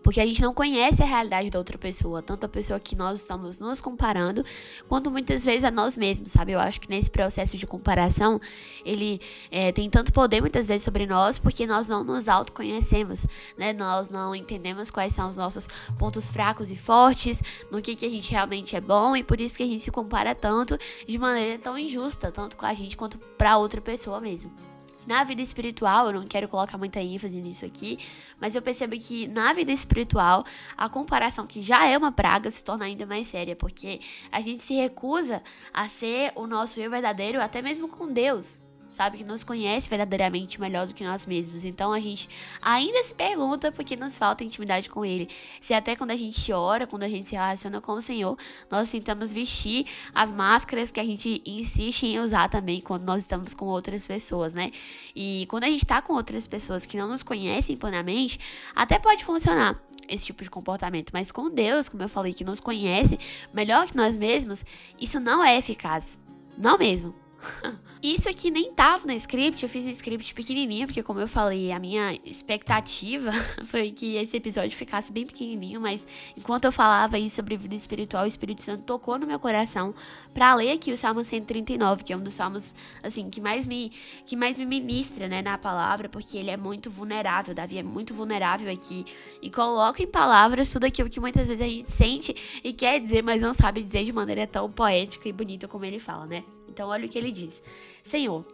Porque 0.04 0.20
a 0.20 0.26
gente 0.26 0.42
não 0.42 0.54
conhece 0.54 1.02
a 1.02 1.06
realidade 1.06 1.50
da 1.50 1.58
outra 1.58 1.78
pessoa, 1.78 2.22
tanto 2.22 2.46
a 2.46 2.50
pessoa 2.50 2.80
que 2.80 2.96
nós 2.96 3.22
estamos 3.22 3.60
nos 3.60 3.80
comparando, 3.80 4.46
quanto 4.88 5.10
muitas 5.10 5.46
vezes 5.46 5.64
a 5.64 5.72
nós 5.72 5.96
mesmos, 5.96 6.32
sabe? 6.32 6.52
Eu 6.52 6.60
acho 6.60 6.82
que 6.82 6.90
nesse 6.90 7.10
processo 7.10 7.58
de 7.58 7.66
comparação, 7.66 8.40
ele 8.86 9.22
é, 9.50 9.72
tem 9.72 9.90
tanto 9.90 10.12
poder 10.12 10.42
muitas 10.42 10.68
vezes 10.68 10.84
sobre 10.84 11.06
nós, 11.08 11.40
porque 11.40 11.66
nós 11.66 11.88
não 11.88 12.04
nos 12.04 12.28
autoconhecemos, 12.28 13.26
né? 13.58 13.72
Nós 13.72 14.10
não 14.10 14.36
entendemos 14.36 14.92
quais 14.92 15.14
são 15.14 15.30
os 15.30 15.38
nossos 15.38 15.68
pontos 15.98 16.28
fracos 16.28 16.70
e 16.70 16.76
fortes, 16.76 17.42
no 17.72 17.82
que, 17.82 17.96
que 17.96 18.06
a 18.06 18.10
gente 18.10 18.30
realmente 18.32 18.76
é 18.76 18.82
bom, 18.82 19.16
e 19.16 19.24
por 19.24 19.40
isso 19.40 19.56
que 19.56 19.64
a 19.64 19.68
gente 19.68 19.82
se 19.82 19.92
compara 19.92 20.36
tanto 20.36 20.78
de 21.08 21.18
maneira 21.18 21.58
tão 21.58 21.78
injusta, 21.78 22.32
tanto 22.32 22.58
com 22.58 22.66
a 22.66 22.74
gente 22.74 22.98
quanto 22.98 23.18
para 23.18 23.58
outra 23.58 23.80
pessoa 23.80 24.20
mesmo. 24.20 24.52
Na 25.06 25.24
vida 25.24 25.42
espiritual, 25.42 26.08
eu 26.08 26.14
não 26.14 26.26
quero 26.26 26.48
colocar 26.48 26.78
muita 26.78 27.02
ênfase 27.02 27.42
nisso 27.42 27.66
aqui, 27.66 28.00
mas 28.40 28.56
eu 28.56 28.62
percebo 28.62 28.98
que 28.98 29.28
na 29.28 29.52
vida 29.54 29.72
espiritual, 29.72 30.46
a 30.78 30.88
comparação 30.88 31.46
que 31.46 31.62
já 31.62 31.86
é 31.86 31.98
uma 31.98 32.12
praga 32.12 32.50
se 32.50 32.64
torna 32.64 32.86
ainda 32.86 33.06
mais 33.06 33.28
séria, 33.28 33.56
porque 33.56 34.00
a 34.32 34.40
gente 34.40 34.62
se 34.62 34.74
recusa 34.76 35.42
a 35.74 35.88
ser 35.88 36.32
o 36.36 36.48
nosso 36.48 36.80
eu 36.80 36.90
verdadeiro, 36.90 37.42
até 37.42 37.62
mesmo 37.62 37.88
com 37.88 38.12
Deus 38.12 38.62
sabe? 38.94 39.18
Que 39.18 39.24
nos 39.24 39.44
conhece 39.44 39.90
verdadeiramente 39.90 40.62
melhor 40.62 40.88
do 40.88 40.94
que 40.94 41.04
nós 41.04 41.26
mesmos. 41.26 41.66
Então 41.66 41.92
a 41.92 42.00
gente 42.00 42.30
ainda 42.62 43.04
se 43.04 43.14
pergunta 43.14 43.72
por 43.72 43.84
que 43.84 43.96
nos 43.96 44.18
falta 44.18 44.44
intimidade 44.44 44.90
com 44.90 45.04
Ele. 45.04 45.28
Se 45.60 45.74
até 45.74 45.96
quando 45.96 46.12
a 46.12 46.16
gente 46.16 46.52
ora, 46.54 46.88
quando 46.88 47.04
a 47.04 47.10
gente 47.10 47.28
se 47.28 47.36
relaciona 47.36 47.82
com 47.82 47.94
o 47.94 48.02
Senhor, 48.02 48.38
nós 48.70 48.90
tentamos 48.90 49.34
vestir 49.34 49.86
as 50.14 50.32
máscaras 50.32 50.92
que 50.92 51.00
a 51.00 51.04
gente 51.04 51.42
insiste 51.46 52.04
em 52.04 52.20
usar 52.20 52.50
também 52.50 52.80
quando 52.80 53.04
nós 53.06 53.24
estamos 53.24 53.54
com 53.54 53.66
outras 53.66 54.06
pessoas, 54.06 54.54
né? 54.54 54.72
E 55.16 55.46
quando 55.50 55.64
a 55.66 55.70
gente 55.70 55.84
está 55.84 56.02
com 56.02 56.14
outras 56.14 56.48
pessoas 56.48 56.86
que 56.86 56.98
não 56.98 57.08
nos 57.08 57.24
conhecem 57.24 57.76
plenamente, 57.76 58.40
até 58.76 59.00
pode 59.00 59.24
funcionar 59.24 59.82
esse 60.08 60.26
tipo 60.26 60.44
de 60.44 60.50
comportamento, 60.50 61.12
mas 61.14 61.32
com 61.32 61.50
Deus, 61.50 61.90
como 61.90 62.04
eu 62.04 62.10
falei, 62.10 62.34
que 62.34 62.44
nos 62.44 62.60
conhece 62.60 63.18
melhor 63.54 63.88
que 63.88 63.96
nós 63.96 64.16
mesmos, 64.16 64.66
isso 65.00 65.20
não 65.20 65.44
é 65.44 65.58
eficaz. 65.58 66.20
Não 66.58 66.78
mesmo. 66.78 67.23
Isso 68.02 68.28
aqui 68.28 68.52
nem 68.52 68.74
tava 68.74 69.08
no 69.08 69.14
script, 69.14 69.64
eu 69.64 69.70
fiz 69.70 69.86
um 69.86 69.90
script 69.90 70.34
pequenininho, 70.34 70.88
porque 70.88 71.02
como 71.02 71.20
eu 71.20 71.28
falei, 71.28 71.72
a 71.72 71.80
minha 71.80 72.20
expectativa 72.26 73.32
foi 73.64 73.92
que 73.92 74.16
esse 74.16 74.36
episódio 74.36 74.76
ficasse 74.76 75.12
bem 75.12 75.26
pequenininho, 75.26 75.80
mas 75.80 76.06
enquanto 76.38 76.66
eu 76.66 76.72
falava 76.72 77.16
aí 77.16 77.30
sobre 77.30 77.56
vida 77.56 77.76
espiritual, 77.76 78.26
o 78.26 78.28
Espírito 78.28 78.62
Santo 78.62 78.84
tocou 78.84 79.18
no 79.18 79.26
meu 79.26 79.40
coração 79.40 79.94
para 80.34 80.54
ler 80.56 80.72
aqui 80.72 80.92
o 80.92 80.98
Salmo 80.98 81.24
139, 81.24 82.04
que 82.04 82.12
é 82.12 82.18
um 82.18 82.24
dos 82.24 82.34
salmos 82.34 82.74
assim 83.02 83.30
que 83.30 83.40
mais 83.40 83.66
me 83.66 83.92
que 84.26 84.36
mais 84.36 84.58
me 84.58 84.66
ministra, 84.66 85.28
né, 85.28 85.42
na 85.42 85.58
palavra, 85.58 86.10
porque 86.10 86.38
ele 86.38 86.50
é 86.50 86.58
muito 86.58 86.90
vulnerável, 86.90 87.54
Davi 87.54 87.78
é 87.78 87.84
muito 87.84 88.14
vulnerável 88.14 88.72
aqui 88.72 89.06
e 89.42 89.50
coloca 89.50 90.02
em 90.02 90.08
palavras 90.08 90.72
tudo 90.72 90.86
aquilo 90.86 91.10
que 91.10 91.20
muitas 91.20 91.48
vezes 91.48 91.62
a 91.62 91.70
gente 91.70 91.90
sente 91.90 92.62
e 92.64 92.74
quer 92.74 93.00
dizer, 93.00 93.24
mas 93.24 93.42
não 93.42 93.54
sabe 93.54 93.82
dizer 93.82 94.04
de 94.04 94.12
maneira 94.12 94.46
tão 94.48 94.70
poética 94.72 95.30
e 95.30 95.32
bonita 95.32 95.68
como 95.68 95.86
ele 95.86 96.00
fala, 96.00 96.26
né? 96.26 96.44
Então 96.68 96.90
olha 96.90 97.06
o 97.06 97.10
que 97.10 97.18
ele 97.18 97.32
diz. 97.32 97.62
Senhor, 98.02 98.46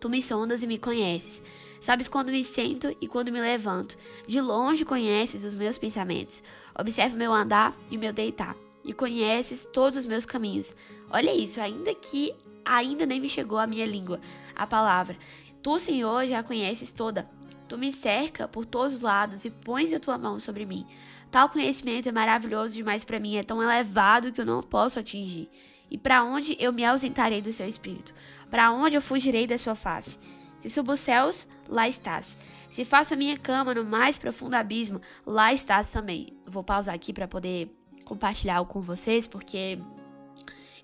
tu 0.00 0.08
me 0.08 0.22
sondas 0.22 0.62
e 0.62 0.66
me 0.66 0.78
conheces. 0.78 1.42
Sabes 1.80 2.08
quando 2.08 2.32
me 2.32 2.42
sento 2.42 2.96
e 3.00 3.06
quando 3.06 3.30
me 3.30 3.40
levanto. 3.40 3.96
De 4.26 4.40
longe 4.40 4.84
conheces 4.84 5.44
os 5.44 5.54
meus 5.54 5.76
pensamentos. 5.76 6.42
Observa 6.78 7.16
meu 7.16 7.32
andar 7.32 7.74
e 7.90 7.98
meu 7.98 8.12
deitar. 8.12 8.56
E 8.84 8.92
conheces 8.92 9.68
todos 9.72 9.98
os 10.00 10.06
meus 10.06 10.24
caminhos. 10.24 10.74
Olha 11.10 11.34
isso, 11.34 11.60
ainda 11.60 11.94
que 11.94 12.34
ainda 12.64 13.04
nem 13.04 13.20
me 13.20 13.28
chegou 13.28 13.58
a 13.58 13.66
minha 13.66 13.84
língua, 13.84 14.20
a 14.54 14.66
palavra. 14.66 15.16
Tu, 15.62 15.78
Senhor, 15.78 16.26
já 16.26 16.42
conheces 16.42 16.90
toda. 16.90 17.28
Tu 17.68 17.78
me 17.78 17.92
cerca 17.92 18.46
por 18.48 18.66
todos 18.66 18.96
os 18.96 19.02
lados 19.02 19.44
e 19.44 19.50
pões 19.50 19.92
a 19.92 20.00
tua 20.00 20.18
mão 20.18 20.38
sobre 20.40 20.66
mim. 20.66 20.86
Tal 21.30 21.48
conhecimento 21.48 22.08
é 22.08 22.12
maravilhoso 22.12 22.74
demais 22.74 23.04
para 23.04 23.18
mim, 23.18 23.36
é 23.36 23.42
tão 23.42 23.62
elevado 23.62 24.32
que 24.32 24.40
eu 24.40 24.46
não 24.46 24.62
posso 24.62 24.98
atingir. 24.98 25.50
E 25.94 25.96
para 25.96 26.24
onde 26.24 26.56
eu 26.58 26.72
me 26.72 26.84
ausentarei 26.84 27.40
do 27.40 27.52
seu 27.52 27.68
espírito? 27.68 28.12
Para 28.50 28.72
onde 28.72 28.96
eu 28.96 29.00
fugirei 29.00 29.46
da 29.46 29.56
sua 29.56 29.76
face? 29.76 30.18
Se 30.58 30.68
subo 30.68 30.94
os 30.94 30.98
céus, 30.98 31.46
lá 31.68 31.88
estás. 31.88 32.36
Se 32.68 32.84
faço 32.84 33.14
a 33.14 33.16
minha 33.16 33.38
cama 33.38 33.72
no 33.72 33.84
mais 33.84 34.18
profundo 34.18 34.54
abismo, 34.54 35.00
lá 35.24 35.54
estás 35.54 35.92
também. 35.92 36.36
Vou 36.44 36.64
pausar 36.64 36.96
aqui 36.96 37.12
para 37.12 37.28
poder 37.28 37.72
compartilhar 38.04 38.56
algo 38.56 38.72
com 38.72 38.80
vocês, 38.80 39.28
porque 39.28 39.78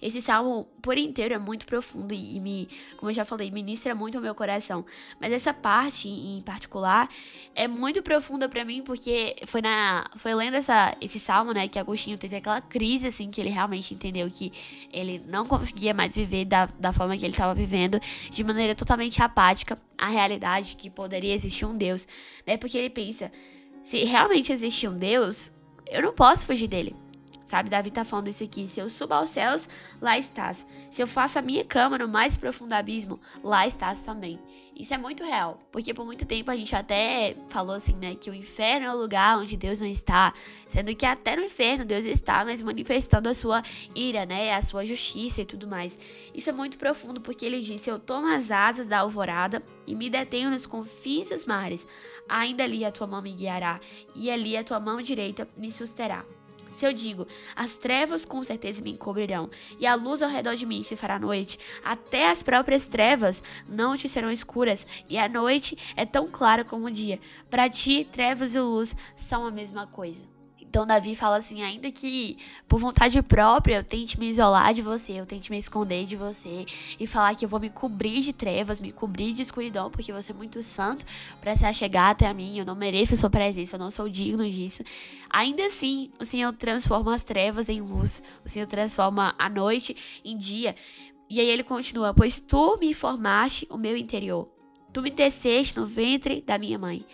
esse 0.01 0.23
salmo 0.23 0.67
por 0.81 0.97
inteiro 0.97 1.35
é 1.35 1.39
muito 1.39 1.67
profundo 1.67 2.15
e 2.15 2.41
me, 2.41 2.69
como 2.97 3.11
eu 3.11 3.15
já 3.15 3.25
falei, 3.25 3.51
ministra 3.51 3.95
muito 3.95 4.17
ao 4.17 4.23
meu 4.23 4.35
coração. 4.35 4.85
Mas 5.21 5.33
essa 5.33 5.53
parte 5.53 6.09
em 6.09 6.41
particular 6.41 7.09
é 7.55 7.69
muito 7.69 8.03
profunda 8.03 8.49
para 8.49 8.65
mim 8.65 8.83
porque 8.83 9.37
foi 9.47 9.61
na 9.61 10.09
foi 10.17 10.35
lendo 10.35 10.55
essa 10.55 10.97
esse 11.01 11.21
salmo, 11.21 11.53
né, 11.53 11.69
que 11.69 11.79
Agostinho 11.79 12.17
teve 12.17 12.37
aquela 12.37 12.61
crise 12.61 13.09
assim 13.09 13.31
que 13.31 13.41
ele 13.41 13.51
realmente 13.51 13.93
entendeu 13.93 14.31
que 14.31 14.53
ele 14.93 15.23
não 15.27 15.45
conseguia 15.47 15.93
mais 15.93 16.17
viver 16.17 16.47
da, 16.47 16.67
da 16.79 16.93
forma 16.93 17.17
que 17.17 17.25
ele 17.25 17.33
estava 17.33 17.55
vivendo, 17.55 18.01
de 18.31 18.43
maneira 18.43 18.75
totalmente 18.75 19.23
apática 19.23 19.79
à 19.99 20.09
realidade 20.09 20.77
que 20.77 20.89
poderia 20.89 21.35
existir 21.35 21.67
um 21.67 21.77
Deus, 21.77 22.09
né? 22.47 22.57
Porque 22.57 22.79
ele 22.79 22.91
pensa, 22.91 23.31
se 23.83 24.05
realmente 24.05 24.53
existe 24.53 24.89
um 24.89 24.99
Deus, 24.99 25.53
eu 25.87 26.03
não 26.03 26.15
posso 26.15 26.47
fugir 26.47 26.69
dele. 26.69 26.97
Sabe, 27.51 27.69
Davi 27.69 27.91
tá 27.91 28.05
falando 28.05 28.29
isso 28.29 28.45
aqui. 28.45 28.69
Se 28.69 28.79
eu 28.79 28.89
subo 28.89 29.13
aos 29.13 29.31
céus, 29.31 29.69
lá 30.01 30.17
estás. 30.17 30.65
Se 30.89 31.03
eu 31.03 31.07
faço 31.09 31.37
a 31.37 31.43
minha 31.43 31.65
cama 31.65 31.99
no 31.99 32.07
mais 32.07 32.37
profundo 32.37 32.75
abismo, 32.75 33.19
lá 33.43 33.67
estás 33.67 34.05
também. 34.05 34.39
Isso 34.73 34.95
é 34.95 34.97
muito 34.97 35.25
real. 35.25 35.59
Porque 35.73 35.93
por 35.93 36.07
muito 36.07 36.25
tempo 36.25 36.49
a 36.49 36.55
gente 36.55 36.77
até 36.77 37.35
falou 37.49 37.75
assim, 37.75 37.95
né? 37.95 38.15
Que 38.15 38.31
o 38.31 38.35
inferno 38.35 38.87
é 38.87 38.95
o 38.95 38.97
lugar 38.97 39.37
onde 39.37 39.57
Deus 39.57 39.81
não 39.81 39.89
está. 39.89 40.33
Sendo 40.65 40.95
que 40.95 41.05
até 41.05 41.35
no 41.35 41.43
inferno 41.43 41.85
Deus 41.85 42.05
está, 42.05 42.45
mas 42.45 42.63
manifestando 42.63 43.29
a 43.29 43.35
sua 43.35 43.65
ira, 43.97 44.25
né? 44.25 44.55
A 44.55 44.63
sua 44.63 44.85
justiça 44.85 45.43
e 45.43 45.45
tudo 45.45 45.67
mais. 45.67 45.99
Isso 46.33 46.49
é 46.49 46.53
muito 46.53 46.79
profundo 46.79 47.21
porque 47.21 47.45
ele 47.45 47.61
disse: 47.63 47.91
Eu 47.91 47.99
tomo 47.99 48.29
as 48.29 48.53
asas 48.53 48.87
da 48.87 49.01
alvorada 49.01 49.61
e 49.89 49.97
me 49.97 50.09
detenho 50.09 50.51
nos 50.51 50.67
confins 50.67 51.31
dos 51.31 51.47
mares. 51.47 51.85
Ainda 52.29 52.63
ali 52.63 52.85
a 52.85 52.93
tua 52.93 53.09
mão 53.09 53.21
me 53.21 53.33
guiará, 53.33 53.81
e 54.15 54.31
ali 54.31 54.57
a 54.57 54.63
tua 54.63 54.79
mão 54.79 55.03
direita 55.03 55.49
me 55.57 55.69
susterá. 55.73 56.25
Se 56.81 56.87
eu 56.87 56.95
digo, 56.95 57.29
as 57.55 57.75
trevas 57.75 58.25
com 58.25 58.43
certeza 58.43 58.83
me 58.83 58.93
encobrirão, 58.93 59.51
e 59.79 59.87
a 59.87 59.95
luz 59.95 60.23
ao 60.23 60.31
redor 60.31 60.55
de 60.55 60.65
mim 60.65 60.83
se 60.83 60.97
fará 60.97 61.19
noite, 61.19 61.59
até 61.85 62.31
as 62.31 62.43
próprias 62.43 62.87
trevas 62.87 63.43
não 63.69 63.99
te 63.99 64.09
serão 64.09 64.33
escuras, 64.33 64.87
e 65.07 65.19
a 65.19 65.29
noite 65.29 65.77
é 65.95 66.07
tão 66.07 66.27
clara 66.27 66.65
como 66.65 66.87
o 66.87 66.91
dia. 66.91 67.21
Para 67.51 67.69
ti, 67.69 68.09
trevas 68.11 68.55
e 68.55 68.61
luz 68.61 68.97
são 69.15 69.45
a 69.45 69.51
mesma 69.51 69.87
coisa. 69.89 70.40
Então 70.71 70.87
Davi 70.87 71.17
fala 71.17 71.39
assim: 71.39 71.65
ainda 71.65 71.91
que 71.91 72.39
por 72.69 72.79
vontade 72.79 73.21
própria 73.23 73.75
eu 73.79 73.85
tente 73.85 74.19
me 74.21 74.29
isolar 74.29 74.73
de 74.73 74.81
você, 74.81 75.15
eu 75.15 75.27
tente 75.27 75.51
me 75.51 75.59
esconder 75.59 76.07
de 76.07 76.15
você 76.15 76.65
e 76.99 77.09
falar 77.09 77.35
que 77.35 77.45
eu 77.45 77.49
vou 77.49 77.59
me 77.59 77.69
cobrir 77.69 78.21
de 78.21 78.33
trevas, 78.33 78.79
me 78.79 78.93
cobrir 78.93 79.33
de 79.33 79.43
escuridão, 79.43 79.91
porque 79.91 80.13
você 80.13 80.31
é 80.31 80.35
muito 80.35 80.63
santo 80.63 81.05
para 81.41 81.57
se 81.57 81.67
achegar 81.67 82.11
até 82.11 82.29
a 82.29 82.33
mim, 82.33 82.57
eu 82.57 82.65
não 82.65 82.77
mereço 82.77 83.15
a 83.15 83.17
sua 83.17 83.29
presença, 83.29 83.75
eu 83.75 83.81
não 83.81 83.91
sou 83.91 84.09
digno 84.09 84.49
disso. 84.49 84.85
Ainda 85.29 85.67
assim, 85.67 86.13
o 86.21 86.25
Senhor 86.25 86.53
transforma 86.53 87.13
as 87.13 87.25
trevas 87.25 87.69
em 87.69 87.81
luz, 87.81 88.23
o 88.45 88.49
Senhor 88.49 88.67
transforma 88.67 89.35
a 89.37 89.49
noite 89.49 89.97
em 90.25 90.39
dia. 90.39 90.77
E 91.29 91.41
aí 91.41 91.49
ele 91.49 91.65
continua: 91.65 92.15
Pois 92.15 92.39
tu 92.39 92.77
me 92.79 92.95
formaste 92.95 93.67
o 93.69 93.77
meu 93.77 93.97
interior, 93.97 94.49
tu 94.93 95.03
me 95.03 95.11
teceste 95.11 95.77
no 95.77 95.85
ventre 95.85 96.41
da 96.41 96.57
minha 96.57 96.79
mãe. 96.79 97.05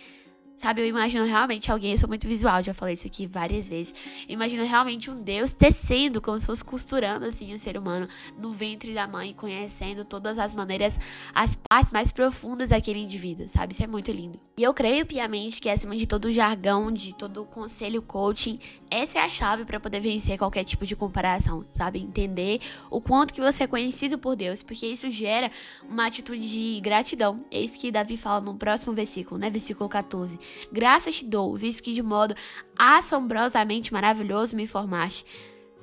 Sabe, 0.57 0.81
eu 0.81 0.87
imagino 0.87 1.23
realmente 1.23 1.71
alguém, 1.71 1.91
eu 1.91 1.97
sou 1.97 2.09
muito 2.09 2.27
visual, 2.27 2.63
já 2.63 2.73
falei 2.73 2.95
isso 2.95 3.05
aqui 3.05 3.27
várias 3.27 3.69
vezes. 3.69 3.93
Eu 4.27 4.33
imagino 4.33 4.65
realmente 4.65 5.11
um 5.11 5.21
Deus 5.21 5.51
tecendo, 5.51 6.19
como 6.19 6.35
se 6.39 6.47
fosse 6.47 6.65
costurando 6.65 7.25
assim 7.25 7.53
o 7.53 7.59
ser 7.59 7.77
humano 7.77 8.07
no 8.39 8.49
ventre 8.49 8.91
da 8.91 9.07
mãe, 9.07 9.35
conhecendo 9.35 10.03
todas 10.03 10.39
as 10.39 10.55
maneiras, 10.55 10.99
as 11.31 11.55
partes 11.69 11.93
mais 11.93 12.11
profundas 12.11 12.69
daquele 12.69 12.97
indivíduo, 12.97 13.47
sabe? 13.47 13.73
Isso 13.73 13.83
é 13.83 13.87
muito 13.87 14.09
lindo. 14.09 14.39
E 14.57 14.63
eu 14.63 14.73
creio 14.73 15.05
piamente 15.05 15.61
que 15.61 15.69
acima 15.69 15.95
de 15.95 16.07
todo 16.07 16.25
o 16.25 16.31
jargão, 16.31 16.91
de 16.91 17.13
todo 17.13 17.43
o 17.43 17.45
conselho 17.45 18.01
coaching, 18.01 18.57
essa 18.89 19.19
é 19.19 19.21
a 19.21 19.29
chave 19.29 19.63
para 19.63 19.79
poder 19.79 19.99
vencer 19.99 20.39
qualquer 20.39 20.63
tipo 20.63 20.87
de 20.87 20.95
comparação, 20.95 21.65
sabe? 21.71 21.99
Entender 21.99 22.61
o 22.89 22.99
quanto 22.99 23.31
que 23.31 23.41
você 23.41 23.65
é 23.65 23.67
conhecido 23.67 24.17
por 24.17 24.35
Deus, 24.35 24.63
porque 24.63 24.87
isso 24.87 25.07
gera 25.11 25.51
uma 25.87 26.07
atitude 26.07 26.49
de 26.49 26.79
gratidão. 26.81 27.45
É 27.51 27.61
isso 27.61 27.79
que 27.79 27.91
Davi 27.91 28.17
fala 28.17 28.41
no 28.41 28.57
próximo 28.57 28.93
versículo, 28.93 29.39
né? 29.39 29.51
Versículo 29.51 29.87
14. 29.87 30.46
Graças 30.71 31.15
te 31.15 31.25
dou, 31.25 31.55
visto 31.55 31.83
que 31.83 31.93
de 31.93 32.01
modo 32.01 32.35
assombrosamente 32.77 33.93
maravilhoso 33.93 34.55
me 34.55 34.67
formaste. 34.67 35.25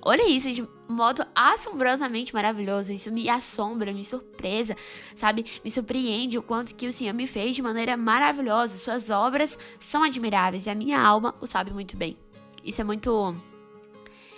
Olha 0.06 0.28
isso, 0.28 0.52
de 0.52 0.68
modo 0.86 1.24
assombrosamente 1.34 2.34
maravilhoso. 2.34 2.92
Isso 2.92 3.10
me 3.10 3.28
assombra, 3.30 3.90
me 3.90 4.04
surpresa, 4.04 4.76
sabe? 5.14 5.46
Me 5.64 5.70
surpreende 5.70 6.36
o 6.36 6.42
quanto 6.42 6.74
que 6.74 6.86
o 6.86 6.92
Senhor 6.92 7.14
me 7.14 7.26
fez 7.26 7.56
de 7.56 7.62
maneira 7.62 7.96
maravilhosa. 7.96 8.76
Suas 8.76 9.08
obras 9.08 9.58
são 9.80 10.02
admiráveis 10.02 10.66
e 10.66 10.70
a 10.70 10.74
minha 10.74 11.00
alma 11.00 11.34
o 11.40 11.46
sabe 11.46 11.72
muito 11.72 11.96
bem. 11.96 12.18
Isso 12.62 12.82
é 12.82 12.84
muito 12.84 13.34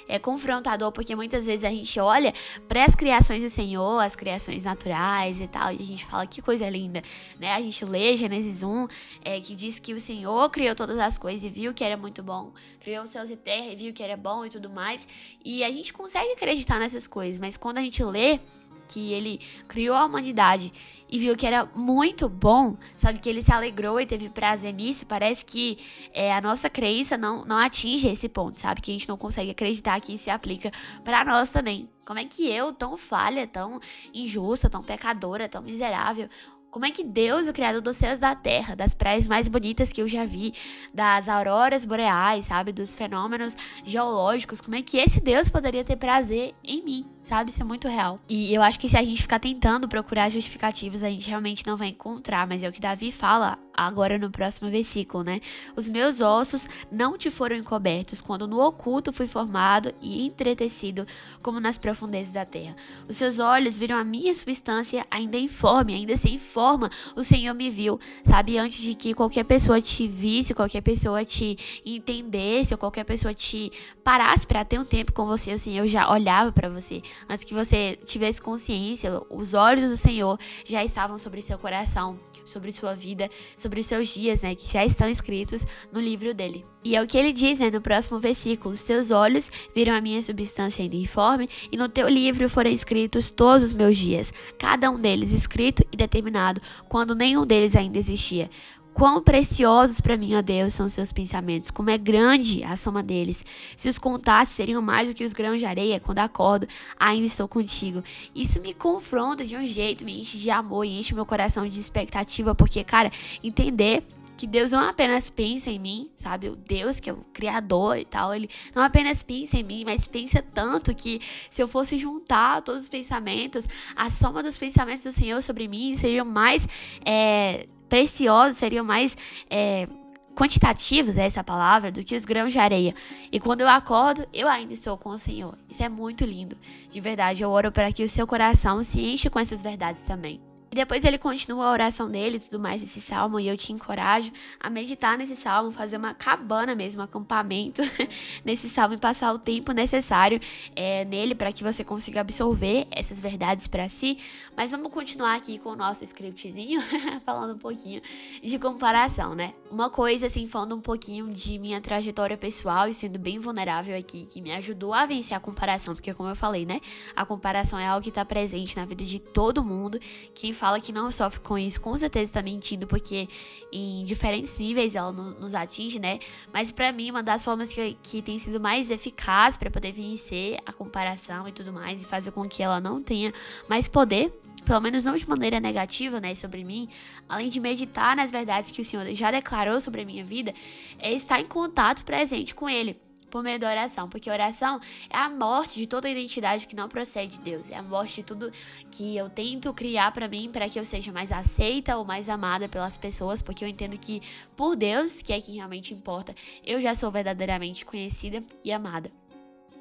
é 0.08 0.18
confrontador, 0.18 0.92
porque 0.92 1.14
muitas 1.14 1.46
vezes 1.46 1.64
a 1.64 1.70
gente 1.70 1.98
olha 1.98 2.32
para 2.68 2.84
as 2.84 2.94
criações 2.94 3.42
do 3.42 3.50
Senhor, 3.50 4.00
as 4.00 4.16
criações 4.16 4.64
naturais 4.64 5.40
e 5.40 5.48
tal, 5.48 5.72
e 5.72 5.76
a 5.76 5.84
gente 5.84 6.04
fala 6.04 6.26
que 6.26 6.40
coisa 6.40 6.68
linda, 6.68 7.02
né? 7.38 7.52
A 7.52 7.60
gente 7.60 7.84
lê 7.84 8.16
Gênesis 8.16 8.62
1, 8.62 8.88
é, 9.24 9.40
que 9.40 9.54
diz 9.54 9.78
que 9.78 9.94
o 9.94 10.00
Senhor 10.00 10.48
criou 10.50 10.74
todas 10.74 10.98
as 10.98 11.18
coisas 11.18 11.44
e 11.44 11.48
viu 11.48 11.74
que 11.74 11.84
era 11.84 11.96
muito 11.96 12.22
bom, 12.22 12.52
criou 12.80 13.04
os 13.04 13.10
céus 13.10 13.30
e 13.30 13.36
terra 13.36 13.72
e 13.72 13.76
viu 13.76 13.92
que 13.92 14.02
era 14.02 14.16
bom 14.16 14.44
e 14.44 14.50
tudo 14.50 14.70
mais, 14.70 15.06
e 15.44 15.64
a 15.64 15.70
gente 15.70 15.92
consegue 15.92 16.32
acreditar 16.32 16.78
nessas 16.78 17.06
coisas, 17.06 17.40
mas 17.40 17.56
quando 17.56 17.78
a 17.78 17.82
gente 17.82 18.02
lê 18.04 18.40
que 18.86 19.12
ele 19.12 19.40
criou 19.68 19.96
a 19.96 20.04
humanidade 20.04 20.72
e 21.08 21.18
viu 21.18 21.36
que 21.36 21.46
era 21.46 21.68
muito 21.74 22.28
bom, 22.28 22.76
sabe? 22.96 23.20
Que 23.20 23.28
ele 23.28 23.42
se 23.42 23.52
alegrou 23.52 24.00
e 24.00 24.06
teve 24.06 24.28
prazer 24.28 24.72
nisso. 24.72 25.06
Parece 25.06 25.44
que 25.44 25.78
é, 26.12 26.32
a 26.32 26.40
nossa 26.40 26.68
crença 26.68 27.16
não, 27.16 27.44
não 27.44 27.56
atinge 27.56 28.08
esse 28.08 28.28
ponto, 28.28 28.58
sabe? 28.58 28.80
Que 28.80 28.90
a 28.90 28.94
gente 28.94 29.08
não 29.08 29.16
consegue 29.16 29.50
acreditar 29.50 30.00
que 30.00 30.12
isso 30.12 30.24
se 30.24 30.30
aplica 30.30 30.70
para 31.04 31.24
nós 31.24 31.50
também. 31.50 31.88
Como 32.04 32.18
é 32.18 32.24
que 32.24 32.48
eu, 32.48 32.72
tão 32.72 32.96
falha, 32.96 33.46
tão 33.46 33.80
injusta, 34.14 34.70
tão 34.70 34.82
pecadora, 34.82 35.48
tão 35.48 35.60
miserável, 35.60 36.28
como 36.76 36.84
é 36.84 36.90
que 36.90 37.02
Deus, 37.02 37.48
o 37.48 37.54
Criador 37.54 37.80
dos 37.80 37.96
céus 37.96 38.18
da 38.18 38.34
terra, 38.34 38.76
das 38.76 38.92
praias 38.92 39.26
mais 39.26 39.48
bonitas 39.48 39.90
que 39.94 40.02
eu 40.02 40.06
já 40.06 40.26
vi, 40.26 40.52
das 40.92 41.26
auroras 41.26 41.86
boreais, 41.86 42.44
sabe? 42.44 42.70
Dos 42.70 42.94
fenômenos 42.94 43.56
geológicos, 43.82 44.60
como 44.60 44.76
é 44.76 44.82
que 44.82 44.98
esse 44.98 45.18
Deus 45.18 45.48
poderia 45.48 45.82
ter 45.82 45.96
prazer 45.96 46.54
em 46.62 46.84
mim, 46.84 47.06
sabe? 47.22 47.48
Isso 47.48 47.62
é 47.62 47.64
muito 47.64 47.88
real. 47.88 48.18
E 48.28 48.52
eu 48.52 48.60
acho 48.60 48.78
que 48.78 48.90
se 48.90 48.98
a 48.98 49.02
gente 49.02 49.22
ficar 49.22 49.38
tentando 49.38 49.88
procurar 49.88 50.28
justificativos, 50.28 51.02
a 51.02 51.08
gente 51.08 51.26
realmente 51.26 51.66
não 51.66 51.78
vai 51.78 51.88
encontrar, 51.88 52.46
mas 52.46 52.62
é 52.62 52.68
o 52.68 52.72
que 52.72 52.80
Davi 52.82 53.10
fala 53.10 53.58
agora 53.76 54.18
no 54.18 54.30
próximo 54.30 54.70
versículo, 54.70 55.22
né? 55.22 55.40
Os 55.76 55.86
meus 55.88 56.20
ossos 56.20 56.68
não 56.90 57.18
te 57.18 57.30
foram 57.30 57.56
encobertos 57.56 58.20
quando 58.20 58.46
no 58.46 58.60
oculto 58.60 59.12
fui 59.12 59.26
formado 59.26 59.92
e 60.00 60.26
entretecido 60.26 61.06
como 61.42 61.60
nas 61.60 61.76
profundezas 61.76 62.32
da 62.32 62.44
terra. 62.44 62.76
Os 63.08 63.16
seus 63.16 63.38
olhos 63.38 63.76
viram 63.76 63.98
a 63.98 64.04
minha 64.04 64.34
substância 64.34 65.06
ainda 65.10 65.36
informe, 65.36 65.94
ainda 65.94 66.16
sem 66.16 66.38
forma. 66.38 66.90
O 67.14 67.22
Senhor 67.22 67.54
me 67.54 67.70
viu, 67.70 68.00
sabe? 68.24 68.56
Antes 68.56 68.80
de 68.80 68.94
que 68.94 69.12
qualquer 69.12 69.44
pessoa 69.44 69.80
te 69.80 70.06
visse, 70.06 70.54
qualquer 70.54 70.80
pessoa 70.80 71.24
te 71.24 71.82
entendesse, 71.84 72.72
ou 72.72 72.78
qualquer 72.78 73.04
pessoa 73.04 73.34
te 73.34 73.70
parasse 74.02 74.46
para 74.46 74.64
ter 74.64 74.78
um 74.78 74.84
tempo 74.84 75.12
com 75.12 75.26
você, 75.26 75.52
o 75.52 75.58
Senhor 75.58 75.86
já 75.86 76.10
olhava 76.10 76.52
para 76.52 76.68
você. 76.68 77.02
Antes 77.28 77.44
que 77.44 77.52
você 77.52 77.98
tivesse 78.04 78.40
consciência, 78.40 79.20
os 79.28 79.54
olhos 79.54 79.90
do 79.90 79.96
Senhor 79.96 80.38
já 80.64 80.84
estavam 80.84 81.18
sobre 81.18 81.42
seu 81.42 81.58
coração, 81.58 82.18
sobre 82.44 82.70
sua 82.70 82.94
vida, 82.94 83.28
sobre 83.56 83.65
os 83.74 83.86
seus 83.86 84.08
dias, 84.08 84.42
né, 84.42 84.54
que 84.54 84.72
já 84.72 84.84
estão 84.84 85.08
escritos 85.08 85.66
no 85.92 86.00
livro 86.00 86.32
dele. 86.32 86.64
E 86.84 86.94
é 86.94 87.02
o 87.02 87.06
que 87.06 87.18
ele 87.18 87.32
diz, 87.32 87.58
né, 87.58 87.70
no 87.70 87.80
próximo 87.80 88.18
versículo: 88.18 88.74
Os 88.74 88.82
teus 88.82 89.10
olhos 89.10 89.50
viram 89.74 89.94
a 89.94 90.00
minha 90.00 90.22
substância 90.22 90.82
ainda 90.82 90.96
informe, 90.96 91.48
e 91.70 91.76
no 91.76 91.88
teu 91.88 92.08
livro 92.08 92.48
foram 92.48 92.70
escritos 92.70 93.30
todos 93.30 93.64
os 93.64 93.72
meus 93.72 93.96
dias, 93.96 94.32
cada 94.58 94.90
um 94.90 95.00
deles 95.00 95.32
escrito 95.32 95.84
e 95.92 95.96
determinado, 95.96 96.60
quando 96.88 97.14
nenhum 97.14 97.44
deles 97.44 97.74
ainda 97.74 97.98
existia. 97.98 98.48
Quão 98.96 99.22
preciosos 99.22 100.00
para 100.00 100.16
mim, 100.16 100.34
ó 100.36 100.40
Deus, 100.40 100.72
são 100.72 100.86
os 100.86 100.92
seus 100.94 101.12
pensamentos, 101.12 101.70
como 101.70 101.90
é 101.90 101.98
grande 101.98 102.64
a 102.64 102.74
soma 102.76 103.02
deles. 103.02 103.44
Se 103.76 103.90
os 103.90 103.98
contasse, 103.98 104.54
seriam 104.54 104.80
mais 104.80 105.06
do 105.06 105.14
que 105.14 105.22
os 105.22 105.34
grãos 105.34 105.58
de 105.58 105.66
areia. 105.66 106.00
Quando 106.00 106.20
acordo, 106.20 106.66
ainda 106.98 107.26
estou 107.26 107.46
contigo. 107.46 108.02
Isso 108.34 108.58
me 108.58 108.72
confronta 108.72 109.44
de 109.44 109.54
um 109.54 109.66
jeito, 109.66 110.02
me 110.02 110.18
enche 110.18 110.38
de 110.38 110.50
amor 110.50 110.86
e 110.86 110.98
enche 110.98 111.14
meu 111.14 111.26
coração 111.26 111.68
de 111.68 111.78
expectativa, 111.78 112.54
porque, 112.54 112.82
cara, 112.82 113.12
entender 113.44 114.02
que 114.34 114.46
Deus 114.46 114.72
não 114.72 114.80
apenas 114.80 115.28
pensa 115.28 115.70
em 115.70 115.78
mim, 115.78 116.10
sabe? 116.16 116.48
O 116.48 116.56
Deus 116.56 116.98
que 116.98 117.10
é 117.10 117.12
o 117.12 117.18
criador 117.34 117.98
e 117.98 118.04
tal, 118.06 118.34
ele 118.34 118.48
não 118.74 118.82
apenas 118.82 119.22
pensa 119.22 119.58
em 119.58 119.62
mim, 119.62 119.84
mas 119.84 120.06
pensa 120.06 120.42
tanto 120.54 120.94
que 120.94 121.20
se 121.50 121.62
eu 121.62 121.68
fosse 121.68 121.98
juntar 121.98 122.62
todos 122.62 122.84
os 122.84 122.88
pensamentos, 122.88 123.68
a 123.94 124.10
soma 124.10 124.42
dos 124.42 124.56
pensamentos 124.56 125.04
do 125.04 125.12
Senhor 125.12 125.42
sobre 125.42 125.68
mim 125.68 125.98
seriam 125.98 126.24
mais 126.24 126.66
é, 127.04 127.66
preciosos, 127.88 128.58
seriam 128.58 128.84
mais 128.84 129.16
é, 129.48 129.86
quantitativos, 130.34 131.16
é 131.16 131.24
essa 131.24 131.42
palavra, 131.42 131.90
do 131.90 132.04
que 132.04 132.14
os 132.14 132.24
grãos 132.24 132.52
de 132.52 132.58
areia. 132.58 132.94
E 133.32 133.40
quando 133.40 133.62
eu 133.62 133.68
acordo, 133.68 134.26
eu 134.32 134.48
ainda 134.48 134.72
estou 134.72 134.96
com 134.98 135.10
o 135.10 135.18
Senhor. 135.18 135.56
Isso 135.68 135.82
é 135.82 135.88
muito 135.88 136.24
lindo. 136.24 136.56
De 136.90 137.00
verdade, 137.00 137.42
eu 137.42 137.50
oro 137.50 137.72
para 137.72 137.90
que 137.90 138.04
o 138.04 138.08
seu 138.08 138.26
coração 138.26 138.82
se 138.82 139.00
enche 139.00 139.30
com 139.30 139.38
essas 139.38 139.62
verdades 139.62 140.04
também. 140.04 140.40
Depois 140.76 141.06
ele 141.06 141.16
continua 141.16 141.68
a 141.68 141.70
oração 141.70 142.10
dele 142.10 142.36
e 142.36 142.40
tudo 142.40 142.60
mais, 142.60 142.82
esse 142.82 143.00
salmo, 143.00 143.40
e 143.40 143.48
eu 143.48 143.56
te 143.56 143.72
encorajo 143.72 144.30
a 144.60 144.68
meditar 144.68 145.16
nesse 145.16 145.34
salmo, 145.34 145.70
fazer 145.70 145.96
uma 145.96 146.12
cabana 146.12 146.74
mesmo, 146.74 147.00
um 147.00 147.04
acampamento 147.04 147.80
nesse 148.44 148.68
salmo 148.68 148.94
e 148.94 148.98
passar 148.98 149.32
o 149.32 149.38
tempo 149.38 149.72
necessário 149.72 150.38
é, 150.76 151.02
nele 151.06 151.34
para 151.34 151.50
que 151.50 151.64
você 151.64 151.82
consiga 151.82 152.20
absorver 152.20 152.86
essas 152.90 153.22
verdades 153.22 153.66
para 153.66 153.88
si. 153.88 154.18
Mas 154.54 154.70
vamos 154.70 154.92
continuar 154.92 155.36
aqui 155.36 155.58
com 155.58 155.70
o 155.70 155.76
nosso 155.76 156.04
scriptzinho, 156.04 156.82
falando 157.24 157.54
um 157.54 157.58
pouquinho 157.58 158.02
de 158.42 158.58
comparação, 158.58 159.34
né? 159.34 159.54
Uma 159.70 159.88
coisa, 159.88 160.26
assim, 160.26 160.46
falando 160.46 160.74
um 160.74 160.80
pouquinho 160.82 161.32
de 161.32 161.58
minha 161.58 161.80
trajetória 161.80 162.36
pessoal 162.36 162.86
e 162.86 162.92
sendo 162.92 163.18
bem 163.18 163.38
vulnerável 163.38 163.96
aqui, 163.96 164.26
que 164.26 164.42
me 164.42 164.52
ajudou 164.52 164.92
a 164.92 165.06
vencer 165.06 165.34
a 165.34 165.40
comparação, 165.40 165.94
porque 165.94 166.12
como 166.12 166.28
eu 166.28 166.36
falei, 166.36 166.66
né? 166.66 166.82
A 167.16 167.24
comparação 167.24 167.78
é 167.78 167.86
algo 167.86 168.02
que 168.02 168.10
está 168.10 168.26
presente 168.26 168.76
na 168.76 168.84
vida 168.84 169.06
de 169.06 169.18
todo 169.18 169.64
mundo. 169.64 169.98
Quem 170.34 170.52
fala 170.52 170.65
fala 170.66 170.80
que 170.80 170.90
não 170.90 171.12
sofre 171.12 171.38
com 171.38 171.56
isso, 171.56 171.80
com 171.80 171.96
certeza 171.96 172.24
está 172.24 172.42
mentindo, 172.42 172.88
porque 172.88 173.28
em 173.70 174.04
diferentes 174.04 174.58
níveis 174.58 174.96
ela 174.96 175.12
nos 175.12 175.54
atinge, 175.54 176.00
né? 176.00 176.18
Mas 176.52 176.72
para 176.72 176.90
mim, 176.90 177.08
uma 177.08 177.22
das 177.22 177.44
formas 177.44 177.72
que, 177.72 177.96
que 178.02 178.20
tem 178.20 178.36
sido 178.36 178.58
mais 178.58 178.90
eficaz 178.90 179.56
para 179.56 179.70
poder 179.70 179.92
vencer 179.92 180.58
a 180.66 180.72
comparação 180.72 181.46
e 181.46 181.52
tudo 181.52 181.72
mais, 181.72 182.02
e 182.02 182.04
fazer 182.04 182.32
com 182.32 182.48
que 182.48 182.64
ela 182.64 182.80
não 182.80 183.00
tenha 183.00 183.32
mais 183.68 183.86
poder 183.86 184.32
pelo 184.64 184.80
menos 184.80 185.04
não 185.04 185.16
de 185.16 185.28
maneira 185.28 185.60
negativa, 185.60 186.18
né, 186.18 186.34
sobre 186.34 186.64
mim, 186.64 186.88
além 187.28 187.48
de 187.48 187.60
meditar 187.60 188.16
nas 188.16 188.32
verdades 188.32 188.72
que 188.72 188.80
o 188.80 188.84
Senhor 188.84 189.06
já 189.14 189.30
declarou 189.30 189.80
sobre 189.80 190.02
a 190.02 190.04
minha 190.04 190.24
vida, 190.24 190.52
é 190.98 191.12
estar 191.12 191.40
em 191.40 191.44
contato 191.44 192.02
presente 192.02 192.52
com 192.52 192.68
Ele 192.68 193.00
por 193.30 193.42
meio 193.42 193.58
da 193.58 193.68
oração, 193.68 194.08
porque 194.08 194.30
oração 194.30 194.80
é 195.10 195.16
a 195.16 195.28
morte 195.28 195.74
de 195.74 195.86
toda 195.86 196.08
identidade 196.08 196.66
que 196.66 196.76
não 196.76 196.88
procede 196.88 197.38
de 197.38 197.44
Deus, 197.44 197.70
é 197.70 197.76
a 197.76 197.82
morte 197.82 198.16
de 198.16 198.22
tudo 198.22 198.50
que 198.90 199.16
eu 199.16 199.28
tento 199.28 199.72
criar 199.74 200.12
para 200.12 200.28
mim 200.28 200.50
para 200.50 200.68
que 200.68 200.78
eu 200.78 200.84
seja 200.84 201.12
mais 201.12 201.32
aceita 201.32 201.96
ou 201.96 202.04
mais 202.04 202.28
amada 202.28 202.68
pelas 202.68 202.96
pessoas, 202.96 203.42
porque 203.42 203.64
eu 203.64 203.68
entendo 203.68 203.98
que 203.98 204.22
por 204.56 204.76
Deus, 204.76 205.22
que 205.22 205.32
é 205.32 205.40
quem 205.40 205.56
realmente 205.56 205.92
importa, 205.92 206.34
eu 206.64 206.80
já 206.80 206.94
sou 206.94 207.10
verdadeiramente 207.10 207.84
conhecida 207.84 208.42
e 208.64 208.72
amada. 208.72 209.10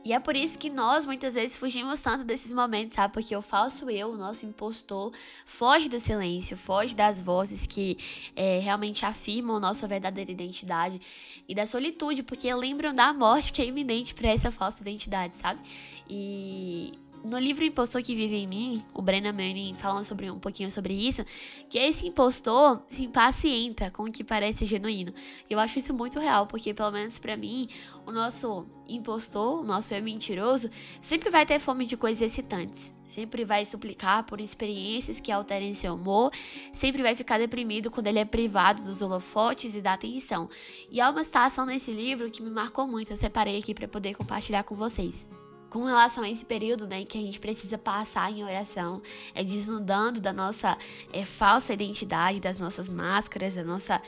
E 0.05 0.13
é 0.13 0.19
por 0.19 0.35
isso 0.35 0.59
que 0.59 0.69
nós 0.69 1.03
muitas 1.03 1.33
vezes 1.33 1.57
fugimos 1.57 1.99
tanto 1.99 2.23
desses 2.23 2.51
momentos, 2.51 2.93
sabe? 2.93 3.11
Porque 3.11 3.35
o 3.35 3.41
falso 3.41 3.89
eu, 3.89 4.11
o 4.11 4.15
nosso 4.15 4.45
impostor, 4.45 5.11
foge 5.47 5.89
do 5.89 5.99
silêncio, 5.99 6.55
foge 6.55 6.93
das 6.93 7.19
vozes 7.19 7.65
que 7.65 7.97
é, 8.35 8.59
realmente 8.59 9.03
afirmam 9.03 9.59
nossa 9.59 9.87
verdadeira 9.87 10.31
identidade 10.31 11.01
e 11.49 11.55
da 11.55 11.65
solitude, 11.65 12.21
porque 12.21 12.53
lembram 12.53 12.93
da 12.93 13.11
morte 13.11 13.51
que 13.51 13.63
é 13.63 13.65
iminente 13.65 14.13
para 14.13 14.29
essa 14.29 14.51
falsa 14.51 14.83
identidade, 14.83 15.37
sabe? 15.37 15.59
E 16.07 16.93
no 17.25 17.39
livro 17.39 17.65
Impostor 17.65 18.03
que 18.03 18.15
Vive 18.15 18.35
em 18.35 18.47
Mim, 18.47 18.85
o 18.93 19.01
Brennan 19.01 19.33
Manning 19.33 19.73
falando 19.73 20.03
sobre 20.03 20.29
um 20.29 20.39
pouquinho 20.39 20.69
sobre 20.69 20.93
isso, 20.93 21.25
que 21.69 21.77
esse 21.77 22.07
impostor 22.07 22.83
se 22.87 23.03
impacienta 23.03 23.89
com 23.89 24.03
o 24.03 24.11
que 24.11 24.23
parece 24.23 24.65
genuíno. 24.65 25.13
Eu 25.49 25.59
acho 25.59 25.79
isso 25.79 25.93
muito 25.93 26.19
real, 26.19 26.45
porque 26.45 26.73
pelo 26.73 26.91
menos 26.91 27.17
para 27.17 27.35
mim, 27.35 27.67
o 28.05 28.11
nosso 28.11 28.65
impostor, 28.87 29.61
o 29.61 29.63
nosso 29.63 29.93
eu 29.93 30.03
mentiroso, 30.03 30.69
sempre 31.01 31.29
vai 31.29 31.45
ter 31.45 31.59
fome 31.59 31.85
de 31.85 31.97
coisas 31.97 32.21
excitantes. 32.21 32.93
Sempre 33.03 33.45
vai 33.45 33.65
suplicar 33.65 34.23
por 34.23 34.39
experiências 34.39 35.19
que 35.19 35.31
alterem 35.31 35.73
seu 35.73 35.93
humor, 35.93 36.31
sempre 36.73 37.01
vai 37.01 37.15
ficar 37.15 37.37
deprimido 37.37 37.89
quando 37.89 38.07
ele 38.07 38.19
é 38.19 38.25
privado 38.25 38.83
dos 38.83 39.01
holofotes 39.01 39.75
e 39.75 39.81
da 39.81 39.93
atenção. 39.93 40.49
E 40.89 40.99
há 41.01 41.09
uma 41.09 41.23
citação 41.23 41.65
nesse 41.65 41.91
livro 41.91 42.29
que 42.29 42.41
me 42.41 42.49
marcou 42.49 42.87
muito, 42.87 43.11
eu 43.11 43.17
separei 43.17 43.57
aqui 43.57 43.73
para 43.73 43.87
poder 43.87 44.15
compartilhar 44.15 44.63
com 44.63 44.75
vocês 44.75 45.27
com 45.69 45.83
relação 45.83 46.23
a 46.23 46.29
esse 46.29 46.45
período, 46.45 46.87
né, 46.87 47.03
que 47.05 47.17
a 47.17 47.21
gente 47.21 47.39
precisa 47.39 47.77
passar 47.77 48.31
em 48.31 48.43
oração, 48.43 49.01
é 49.33 49.43
desnudando 49.43 50.21
da 50.21 50.31
nossa 50.31 50.77
é, 51.11 51.25
falsa 51.25 51.73
identidade, 51.73 52.39
das 52.39 52.59
nossas 52.59 52.87
máscaras, 52.87 53.55
da 53.55 53.63
nossa 53.63 54.01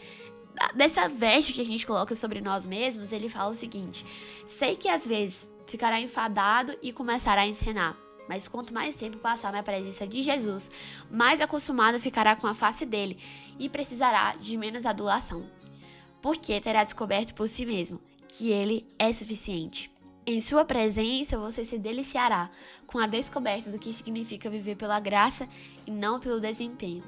dessa 0.76 1.08
veste 1.08 1.54
que 1.54 1.62
a 1.62 1.66
gente 1.66 1.86
coloca 1.86 2.16
sobre 2.16 2.42
nós 2.42 2.66
mesmos, 2.66 3.12
ele 3.12 3.30
fala 3.30 3.52
o 3.52 3.56
seguinte: 3.56 4.06
sei 4.48 4.76
que 4.76 4.90
às 4.90 5.06
vezes 5.06 5.50
ficará 5.68 6.00
enfadado 6.02 6.76
e 6.82 6.92
começará 6.92 7.42
a 7.42 7.48
encenar. 7.48 7.96
Mas 8.28 8.48
quanto 8.48 8.74
mais 8.74 8.98
tempo 8.98 9.18
passar 9.18 9.54
na 9.54 9.64
presença 9.64 10.06
de 10.06 10.22
Jesus, 10.22 10.70
mais 11.10 11.40
acostumado 11.40 12.00
ficará 12.00 12.36
com 12.36 12.46
a 12.46 12.54
face 12.54 12.86
dele 12.86 13.18
e 13.58 13.70
precisará 13.70 14.36
de 14.36 14.58
menos 14.58 14.86
adulação. 14.86 15.46
Porque 16.22 16.60
terá 16.60 16.84
descoberto 16.84 17.34
por 17.34 17.48
si 17.48 17.66
mesmo 17.66 18.02
que 18.28 18.52
ele 18.52 18.86
é 19.00 19.14
suficiente. 19.14 19.90
Em 20.30 20.42
sua 20.42 20.66
presença, 20.66 21.38
você 21.38 21.64
se 21.64 21.80
deliciará 21.80 22.52
com 22.86 23.00
a 23.00 23.08
descoberta 23.08 23.72
do 23.72 23.80
que 23.80 23.94
significa 23.94 24.50
viver 24.50 24.76
pela 24.76 25.00
graça 25.00 25.48
e 25.86 25.90
não 25.90 26.20
pelo 26.20 26.42
desempenho. 26.42 27.02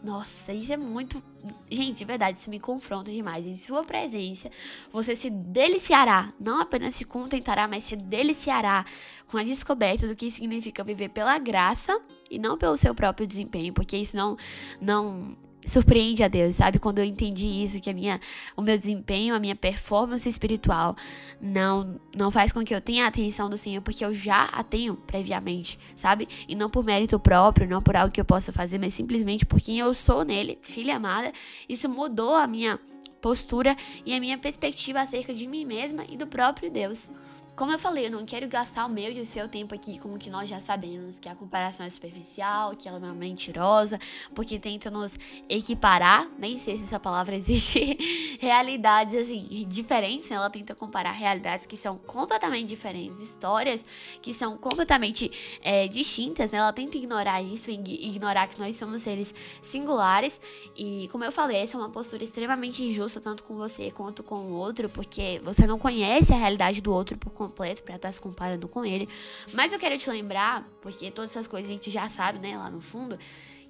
Nossa, 0.00 0.52
isso 0.52 0.72
é 0.72 0.76
muito. 0.76 1.20
Gente, 1.68 1.98
de 1.98 2.04
verdade, 2.04 2.38
isso 2.38 2.48
me 2.48 2.60
confronta 2.60 3.10
demais. 3.10 3.48
Em 3.48 3.56
sua 3.56 3.82
presença, 3.82 4.48
você 4.92 5.16
se 5.16 5.28
deliciará. 5.28 6.32
Não 6.38 6.60
apenas 6.60 6.94
se 6.94 7.04
contentará, 7.04 7.66
mas 7.66 7.82
se 7.82 7.96
deliciará 7.96 8.84
com 9.26 9.36
a 9.36 9.42
descoberta 9.42 10.06
do 10.06 10.14
que 10.14 10.30
significa 10.30 10.84
viver 10.84 11.08
pela 11.08 11.36
graça 11.40 12.00
e 12.30 12.38
não 12.38 12.56
pelo 12.56 12.76
seu 12.76 12.94
próprio 12.94 13.26
desempenho, 13.26 13.72
porque 13.72 13.96
isso 13.96 14.16
não, 14.16 14.36
não 14.80 15.36
surpreende 15.66 16.22
a 16.22 16.28
Deus, 16.28 16.56
sabe? 16.56 16.78
Quando 16.78 17.00
eu 17.00 17.04
entendi 17.04 17.48
isso, 17.62 17.80
que 17.80 17.90
a 17.90 17.92
minha, 17.92 18.20
o 18.56 18.62
meu 18.62 18.78
desempenho, 18.78 19.34
a 19.34 19.38
minha 19.38 19.56
performance 19.56 20.26
espiritual 20.28 20.96
não, 21.40 22.00
não 22.16 22.30
faz 22.30 22.52
com 22.52 22.64
que 22.64 22.74
eu 22.74 22.80
tenha 22.80 23.04
a 23.04 23.08
atenção 23.08 23.50
do 23.50 23.58
Senhor, 23.58 23.82
porque 23.82 24.04
eu 24.04 24.14
já 24.14 24.44
a 24.44 24.62
tenho 24.62 24.94
previamente, 24.94 25.78
sabe? 25.94 26.28
E 26.48 26.54
não 26.54 26.70
por 26.70 26.84
mérito 26.84 27.18
próprio, 27.18 27.68
não 27.68 27.82
por 27.82 27.96
algo 27.96 28.12
que 28.12 28.20
eu 28.20 28.24
possa 28.24 28.52
fazer, 28.52 28.78
mas 28.78 28.94
simplesmente 28.94 29.44
por 29.44 29.60
quem 29.60 29.78
eu 29.78 29.92
sou 29.92 30.24
nele, 30.24 30.58
filha 30.62 30.96
amada. 30.96 31.32
Isso 31.68 31.88
mudou 31.88 32.34
a 32.34 32.46
minha 32.46 32.78
postura 33.20 33.76
e 34.04 34.14
a 34.14 34.20
minha 34.20 34.38
perspectiva 34.38 35.00
acerca 35.00 35.34
de 35.34 35.46
mim 35.46 35.64
mesma 35.64 36.04
e 36.08 36.16
do 36.16 36.26
próprio 36.26 36.70
Deus. 36.70 37.10
Como 37.56 37.72
eu 37.72 37.78
falei, 37.78 38.06
eu 38.06 38.10
não 38.10 38.26
quero 38.26 38.46
gastar 38.46 38.84
o 38.84 38.88
meu 38.88 39.10
e 39.10 39.18
o 39.18 39.24
seu 39.24 39.48
tempo 39.48 39.74
aqui, 39.74 39.98
como 39.98 40.18
que 40.18 40.28
nós 40.28 40.46
já 40.46 40.60
sabemos 40.60 41.18
que 41.18 41.26
a 41.26 41.34
comparação 41.34 41.86
é 41.86 41.88
superficial, 41.88 42.76
que 42.76 42.86
ela 42.86 42.98
é 42.98 43.12
mentirosa, 43.12 43.98
porque 44.34 44.58
tenta 44.58 44.90
nos 44.90 45.18
equiparar, 45.48 46.28
nem 46.38 46.58
sei 46.58 46.76
se 46.76 46.84
essa 46.84 47.00
palavra 47.00 47.34
existe, 47.34 47.96
realidades 48.38 49.16
assim, 49.16 49.64
diferentes, 49.66 50.28
né? 50.28 50.36
ela 50.36 50.50
tenta 50.50 50.74
comparar 50.74 51.12
realidades 51.12 51.64
que 51.64 51.78
são 51.78 51.96
completamente 51.96 52.68
diferentes, 52.68 53.20
histórias 53.20 53.82
que 54.20 54.34
são 54.34 54.58
completamente 54.58 55.58
é, 55.62 55.88
distintas, 55.88 56.50
né? 56.52 56.58
ela 56.58 56.74
tenta 56.74 56.98
ignorar 56.98 57.40
isso, 57.40 57.70
ignorar 57.70 58.48
que 58.48 58.60
nós 58.60 58.76
somos 58.76 59.00
seres 59.00 59.34
singulares, 59.62 60.38
e 60.76 61.08
como 61.10 61.24
eu 61.24 61.32
falei, 61.32 61.62
essa 61.62 61.78
é 61.78 61.80
uma 61.80 61.88
postura 61.88 62.22
extremamente 62.22 62.82
injusta, 62.82 63.18
tanto 63.18 63.44
com 63.44 63.54
você 63.56 63.90
quanto 63.90 64.22
com 64.22 64.42
o 64.42 64.52
outro, 64.52 64.90
porque 64.90 65.40
você 65.42 65.66
não 65.66 65.78
conhece 65.78 66.34
a 66.34 66.36
realidade 66.36 66.82
do 66.82 66.92
outro 66.92 67.16
por 67.16 67.45
completo 67.46 67.82
para 67.82 67.96
estar 67.96 68.08
tá 68.08 68.12
se 68.12 68.20
comparando 68.20 68.68
com 68.68 68.84
ele. 68.84 69.08
Mas 69.52 69.72
eu 69.72 69.78
quero 69.78 69.96
te 69.96 70.08
lembrar, 70.10 70.64
porque 70.80 71.10
todas 71.10 71.30
essas 71.30 71.46
coisas 71.46 71.70
a 71.70 71.72
gente 71.72 71.90
já 71.90 72.08
sabe, 72.08 72.38
né, 72.38 72.56
lá 72.56 72.70
no 72.70 72.80
fundo, 72.80 73.18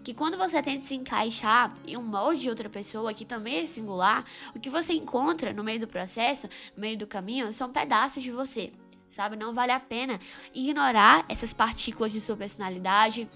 que 0.03 0.15
quando 0.15 0.37
você 0.39 0.63
tenta 0.63 0.83
se 0.83 0.95
encaixar 0.95 1.75
em 1.85 1.97
um 1.97 2.03
molde 2.03 2.43
de 2.43 2.49
outra 2.49 2.69
pessoa 2.69 3.13
que 3.13 3.25
também 3.25 3.59
é 3.59 3.67
singular, 3.67 4.25
o 4.55 4.61
que 4.61 4.71
você 4.71 4.93
encontra 4.93 5.53
no 5.53 5.65
meio 5.65 5.81
do 5.81 5.89
processo, 5.89 6.49
no 6.77 6.81
meio 6.81 6.97
do 6.97 7.07
caminho, 7.07 7.53
são 7.53 7.71
pedaços 7.73 8.23
de 8.23 8.31
você. 8.31 8.73
Sabe, 9.09 9.37
não 9.37 9.53
vale 9.53 9.73
a 9.73 9.81
pena 9.81 10.19
ignorar 10.55 11.25
essas 11.29 11.53
partículas 11.53 12.13
de 12.13 12.21
sua 12.21 12.37
personalidade, 12.37 13.29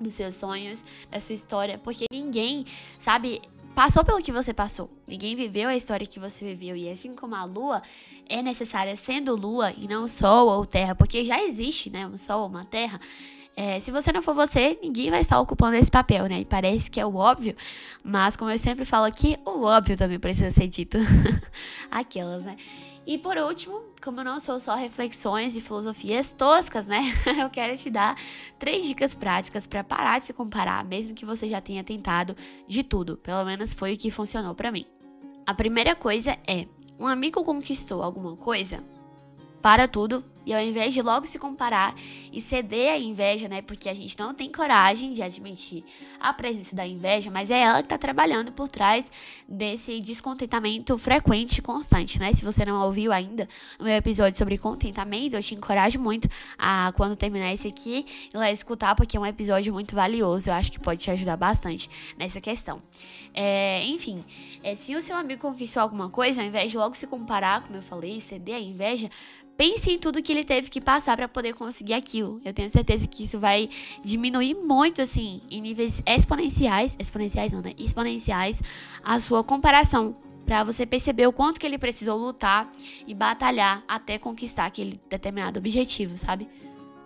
dos 0.00 0.14
seus 0.14 0.34
sonhos, 0.34 0.84
da 1.10 1.20
sua 1.20 1.34
história, 1.34 1.78
porque 1.78 2.06
ninguém, 2.12 2.64
sabe, 2.98 3.40
passou 3.74 4.04
pelo 4.04 4.22
que 4.22 4.32
você 4.32 4.52
passou. 4.52 4.90
Ninguém 5.06 5.34
viveu 5.34 5.68
a 5.68 5.76
história 5.76 6.06
que 6.06 6.20
você 6.20 6.44
viveu. 6.44 6.76
E 6.76 6.88
assim 6.88 7.14
como 7.14 7.34
a 7.34 7.44
lua 7.44 7.82
é 8.28 8.42
necessária 8.42 8.96
sendo 8.96 9.34
lua 9.34 9.72
e 9.72 9.88
não 9.88 10.08
sol 10.08 10.48
ou 10.48 10.66
terra, 10.66 10.94
porque 10.94 11.24
já 11.24 11.42
existe, 11.42 11.90
né? 11.90 12.06
Um 12.06 12.16
sol 12.16 12.42
ou 12.42 12.48
uma 12.48 12.64
terra. 12.64 13.00
É, 13.54 13.78
se 13.80 13.90
você 13.90 14.10
não 14.12 14.22
for 14.22 14.34
você, 14.34 14.78
ninguém 14.82 15.10
vai 15.10 15.20
estar 15.20 15.38
ocupando 15.38 15.76
esse 15.76 15.90
papel, 15.90 16.26
né? 16.26 16.40
E 16.40 16.44
parece 16.44 16.90
que 16.90 16.98
é 16.98 17.04
o 17.04 17.16
óbvio, 17.16 17.54
mas 18.02 18.34
como 18.34 18.50
eu 18.50 18.58
sempre 18.58 18.84
falo 18.84 19.04
aqui, 19.04 19.38
o 19.44 19.64
óbvio 19.64 19.96
também 19.96 20.18
precisa 20.18 20.50
ser 20.50 20.68
dito. 20.68 20.96
Aquelas, 21.90 22.44
né? 22.44 22.56
E 23.06 23.18
por 23.18 23.36
último, 23.36 23.82
como 24.02 24.20
eu 24.20 24.24
não 24.24 24.38
sou 24.40 24.60
só 24.60 24.74
reflexões 24.74 25.56
e 25.56 25.60
filosofias 25.60 26.32
toscas, 26.32 26.86
né? 26.86 27.02
Eu 27.36 27.50
quero 27.50 27.76
te 27.76 27.90
dar 27.90 28.16
três 28.60 28.86
dicas 28.86 29.12
práticas 29.12 29.66
para 29.66 29.82
parar 29.82 30.20
de 30.20 30.26
se 30.26 30.32
comparar, 30.32 30.84
mesmo 30.84 31.12
que 31.12 31.24
você 31.24 31.48
já 31.48 31.60
tenha 31.60 31.82
tentado 31.82 32.36
de 32.66 32.84
tudo. 32.84 33.16
Pelo 33.16 33.44
menos 33.44 33.74
foi 33.74 33.94
o 33.94 33.96
que 33.96 34.08
funcionou 34.08 34.54
para 34.54 34.70
mim. 34.70 34.86
A 35.44 35.52
primeira 35.52 35.96
coisa 35.96 36.38
é: 36.46 36.66
um 36.98 37.06
amigo 37.06 37.42
conquistou 37.42 38.04
alguma 38.04 38.36
coisa? 38.36 38.84
Para 39.60 39.88
tudo 39.88 40.24
e 40.44 40.52
ao 40.52 40.60
invés 40.60 40.92
de 40.92 41.02
logo 41.02 41.26
se 41.26 41.38
comparar 41.38 41.94
e 42.32 42.40
ceder 42.40 42.92
à 42.92 42.98
inveja, 42.98 43.48
né? 43.48 43.62
Porque 43.62 43.88
a 43.88 43.94
gente 43.94 44.18
não 44.18 44.34
tem 44.34 44.50
coragem 44.50 45.12
de 45.12 45.22
admitir 45.22 45.84
a 46.20 46.32
presença 46.32 46.74
da 46.74 46.86
inveja, 46.86 47.30
mas 47.30 47.50
é 47.50 47.60
ela 47.60 47.78
que 47.78 47.86
está 47.86 47.98
trabalhando 47.98 48.52
por 48.52 48.68
trás 48.68 49.10
desse 49.48 50.00
descontentamento 50.00 50.96
frequente 50.98 51.58
e 51.58 51.62
constante, 51.62 52.18
né? 52.18 52.32
Se 52.32 52.44
você 52.44 52.64
não 52.64 52.82
ouviu 52.82 53.12
ainda 53.12 53.48
o 53.78 53.84
meu 53.84 53.94
episódio 53.94 54.38
sobre 54.38 54.58
contentamento, 54.58 55.36
eu 55.36 55.42
te 55.42 55.54
encorajo 55.54 55.98
muito 55.98 56.28
a, 56.58 56.92
quando 56.96 57.16
terminar 57.16 57.52
esse 57.52 57.68
aqui, 57.68 58.06
ir 58.32 58.36
lá 58.36 58.50
escutar, 58.50 58.94
porque 58.94 59.16
é 59.16 59.20
um 59.20 59.26
episódio 59.26 59.72
muito 59.72 59.94
valioso. 59.94 60.50
Eu 60.50 60.54
acho 60.54 60.72
que 60.72 60.78
pode 60.78 61.02
te 61.02 61.10
ajudar 61.10 61.36
bastante 61.36 61.88
nessa 62.18 62.40
questão. 62.40 62.82
É, 63.34 63.84
enfim, 63.86 64.24
é, 64.62 64.74
se 64.74 64.94
o 64.94 65.02
seu 65.02 65.16
amigo 65.16 65.40
conquistou 65.40 65.82
alguma 65.82 66.10
coisa, 66.10 66.42
ao 66.42 66.46
invés 66.46 66.70
de 66.70 66.76
logo 66.76 66.94
se 66.94 67.06
comparar, 67.06 67.62
como 67.62 67.78
eu 67.78 67.82
falei, 67.82 68.20
ceder 68.20 68.56
à 68.56 68.60
inveja, 68.60 69.08
Pense 69.62 69.92
em 69.92 69.96
tudo 69.96 70.20
que 70.20 70.32
ele 70.32 70.42
teve 70.42 70.68
que 70.68 70.80
passar 70.80 71.16
para 71.16 71.28
poder 71.28 71.54
conseguir 71.54 71.94
aquilo. 71.94 72.40
Eu 72.44 72.52
tenho 72.52 72.68
certeza 72.68 73.06
que 73.06 73.22
isso 73.22 73.38
vai 73.38 73.70
diminuir 74.02 74.54
muito, 74.54 75.00
assim, 75.00 75.40
em 75.48 75.60
níveis 75.60 76.02
exponenciais, 76.04 76.96
exponenciais 76.98 77.52
não, 77.52 77.62
né? 77.62 77.72
Exponenciais, 77.78 78.60
a 79.04 79.20
sua 79.20 79.44
comparação 79.44 80.16
para 80.44 80.64
você 80.64 80.84
perceber 80.84 81.28
o 81.28 81.32
quanto 81.32 81.60
que 81.60 81.66
ele 81.66 81.78
precisou 81.78 82.18
lutar 82.18 82.68
e 83.06 83.14
batalhar 83.14 83.84
até 83.86 84.18
conquistar 84.18 84.66
aquele 84.66 85.00
determinado 85.08 85.60
objetivo, 85.60 86.18
sabe? 86.18 86.48